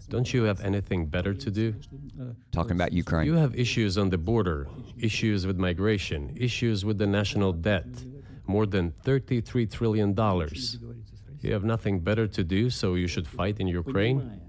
Don't 0.08 0.32
you 0.32 0.44
have 0.44 0.60
anything 0.60 1.06
better 1.06 1.34
to 1.34 1.50
do? 1.50 1.74
Talking 2.52 2.72
about 2.72 2.92
Ukraine. 2.92 3.26
You 3.26 3.34
have 3.34 3.54
issues 3.54 3.98
on 3.98 4.10
the 4.10 4.18
border, 4.18 4.68
issues 4.98 5.46
with 5.46 5.58
migration, 5.58 6.32
issues 6.36 6.84
with 6.84 6.98
the 6.98 7.06
national 7.06 7.52
debt, 7.52 7.86
more 8.46 8.66
than 8.66 8.92
$33 9.04 9.70
trillion. 9.70 10.14
You 11.40 11.52
have 11.52 11.64
nothing 11.64 12.00
better 12.00 12.26
to 12.26 12.42
do, 12.44 12.70
so 12.70 12.94
you 12.94 13.06
should 13.06 13.26
fight 13.28 13.60
in 13.60 13.66
Ukraine? 13.68 14.40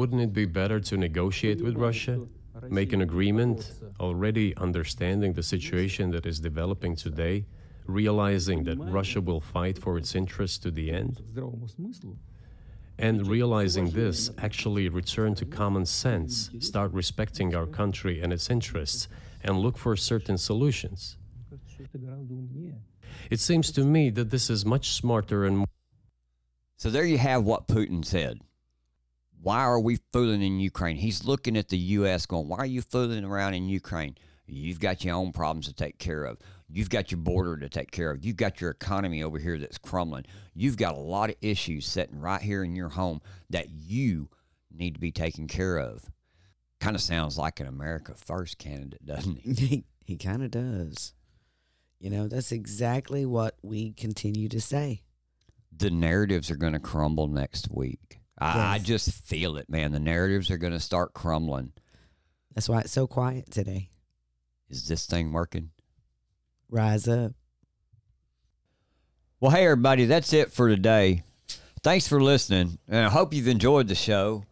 Wouldn't 0.00 0.20
it 0.20 0.32
be 0.34 0.44
better 0.44 0.78
to 0.80 0.96
negotiate 0.96 1.62
with 1.62 1.76
Russia, 1.76 2.20
make 2.68 2.92
an 2.92 3.00
agreement, 3.00 3.72
already 3.98 4.54
understanding 4.56 5.32
the 5.32 5.42
situation 5.42 6.10
that 6.10 6.26
is 6.26 6.38
developing 6.40 6.94
today? 6.96 7.46
realizing 7.92 8.64
that 8.64 8.78
Russia 8.78 9.20
will 9.20 9.40
fight 9.40 9.78
for 9.78 9.98
its 9.98 10.14
interests 10.14 10.58
to 10.58 10.70
the 10.70 10.90
end, 10.90 11.20
and 12.98 13.26
realizing 13.26 13.90
this, 13.90 14.30
actually 14.38 14.88
return 14.88 15.34
to 15.34 15.46
common 15.46 15.86
sense, 15.86 16.50
start 16.60 16.92
respecting 16.92 17.54
our 17.54 17.66
country 17.66 18.20
and 18.20 18.32
its 18.32 18.50
interests, 18.50 19.08
and 19.42 19.58
look 19.58 19.78
for 19.78 19.96
certain 19.96 20.36
solutions. 20.36 21.16
It 23.30 23.40
seems 23.40 23.72
to 23.72 23.84
me 23.84 24.10
that 24.10 24.30
this 24.30 24.50
is 24.50 24.66
much 24.66 24.90
smarter 24.90 25.44
and 25.46 25.64
So 26.76 26.90
there 26.90 27.04
you 27.04 27.18
have 27.18 27.44
what 27.44 27.68
Putin 27.68 28.04
said. 28.04 28.40
Why 29.42 29.60
are 29.60 29.80
we 29.80 29.98
fooling 30.12 30.42
in 30.42 30.60
Ukraine? 30.60 30.96
He's 30.96 31.24
looking 31.24 31.56
at 31.56 31.68
the 31.68 31.78
US 31.78 32.26
going, 32.26 32.48
Why 32.48 32.58
are 32.58 32.66
you 32.66 32.82
fooling 32.82 33.24
around 33.24 33.54
in 33.54 33.68
Ukraine? 33.68 34.16
You've 34.46 34.80
got 34.80 35.04
your 35.04 35.14
own 35.14 35.32
problems 35.32 35.66
to 35.66 35.72
take 35.72 35.98
care 35.98 36.24
of. 36.24 36.38
You've 36.72 36.90
got 36.90 37.10
your 37.10 37.18
border 37.18 37.56
to 37.56 37.68
take 37.68 37.90
care 37.90 38.10
of. 38.10 38.24
You've 38.24 38.36
got 38.36 38.60
your 38.60 38.70
economy 38.70 39.22
over 39.22 39.38
here 39.38 39.58
that's 39.58 39.78
crumbling. 39.78 40.24
You've 40.54 40.76
got 40.76 40.94
a 40.94 40.98
lot 41.00 41.30
of 41.30 41.36
issues 41.40 41.86
sitting 41.86 42.20
right 42.20 42.40
here 42.40 42.62
in 42.62 42.76
your 42.76 42.90
home 42.90 43.20
that 43.50 43.70
you 43.70 44.28
need 44.72 44.94
to 44.94 45.00
be 45.00 45.10
taken 45.12 45.48
care 45.48 45.78
of. 45.78 46.04
Kind 46.80 46.94
of 46.96 47.02
sounds 47.02 47.36
like 47.36 47.60
an 47.60 47.66
America 47.66 48.14
First 48.16 48.58
candidate, 48.58 49.04
doesn't 49.04 49.38
he? 49.42 49.52
he 49.54 49.84
he 50.04 50.16
kind 50.16 50.42
of 50.42 50.50
does. 50.50 51.12
You 51.98 52.10
know, 52.10 52.28
that's 52.28 52.52
exactly 52.52 53.26
what 53.26 53.56
we 53.62 53.92
continue 53.92 54.48
to 54.48 54.60
say. 54.60 55.02
the 55.76 55.90
narratives 55.90 56.50
are 56.50 56.56
going 56.56 56.72
to 56.72 56.78
crumble 56.80 57.28
next 57.28 57.68
week. 57.70 58.20
I, 58.38 58.76
I 58.76 58.78
just 58.78 59.12
feel 59.12 59.56
it, 59.58 59.68
man. 59.68 59.92
The 59.92 60.00
narratives 60.00 60.50
are 60.50 60.56
going 60.56 60.72
to 60.72 60.80
start 60.80 61.12
crumbling. 61.12 61.72
That's 62.54 62.68
why 62.70 62.80
it's 62.80 62.92
so 62.92 63.06
quiet 63.06 63.50
today. 63.50 63.90
Is 64.70 64.88
this 64.88 65.04
thing 65.06 65.32
working? 65.32 65.70
Rise 66.70 67.08
up. 67.08 67.32
Well, 69.40 69.50
hey, 69.50 69.64
everybody, 69.64 70.04
that's 70.04 70.32
it 70.32 70.52
for 70.52 70.68
today. 70.68 71.24
Thanks 71.82 72.06
for 72.06 72.20
listening. 72.20 72.78
And 72.88 73.06
I 73.06 73.08
hope 73.08 73.32
you've 73.32 73.48
enjoyed 73.48 73.88
the 73.88 73.94
show. 73.94 74.44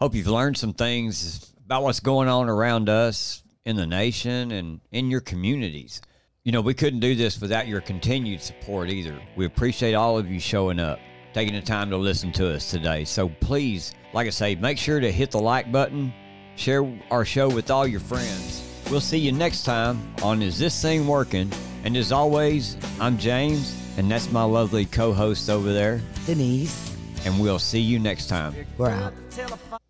Hope 0.00 0.14
you've 0.14 0.28
learned 0.28 0.56
some 0.56 0.72
things 0.72 1.52
about 1.64 1.82
what's 1.82 2.00
going 2.00 2.28
on 2.28 2.48
around 2.48 2.88
us 2.88 3.42
in 3.64 3.76
the 3.76 3.86
nation 3.86 4.52
and 4.52 4.80
in 4.92 5.10
your 5.10 5.20
communities. 5.20 6.00
You 6.44 6.52
know, 6.52 6.60
we 6.60 6.74
couldn't 6.74 7.00
do 7.00 7.16
this 7.16 7.40
without 7.40 7.66
your 7.66 7.80
continued 7.80 8.40
support 8.40 8.88
either. 8.88 9.20
We 9.34 9.46
appreciate 9.46 9.94
all 9.94 10.16
of 10.16 10.30
you 10.30 10.38
showing 10.38 10.78
up, 10.78 11.00
taking 11.34 11.54
the 11.54 11.60
time 11.60 11.90
to 11.90 11.96
listen 11.96 12.30
to 12.34 12.54
us 12.54 12.70
today. 12.70 13.04
So 13.04 13.28
please, 13.28 13.94
like 14.12 14.28
I 14.28 14.30
say, 14.30 14.54
make 14.54 14.78
sure 14.78 15.00
to 15.00 15.10
hit 15.10 15.32
the 15.32 15.40
like 15.40 15.72
button, 15.72 16.12
share 16.54 16.88
our 17.10 17.24
show 17.24 17.48
with 17.48 17.70
all 17.72 17.86
your 17.86 18.00
friends. 18.00 18.65
We'll 18.90 19.00
see 19.00 19.18
you 19.18 19.32
next 19.32 19.64
time 19.64 20.00
on 20.22 20.42
Is 20.42 20.58
This 20.58 20.80
Thing 20.80 21.06
Working? 21.08 21.50
And 21.84 21.96
as 21.96 22.12
always, 22.12 22.76
I'm 23.00 23.18
James, 23.18 23.76
and 23.96 24.10
that's 24.10 24.30
my 24.30 24.44
lovely 24.44 24.84
co 24.86 25.12
host 25.12 25.50
over 25.50 25.72
there. 25.72 26.00
Denise, 26.24 26.96
And 27.24 27.40
we'll 27.40 27.58
see 27.58 27.80
you 27.80 27.98
next 27.98 28.28
time. 28.28 28.54
we're 28.78 28.90
out. 28.90 29.12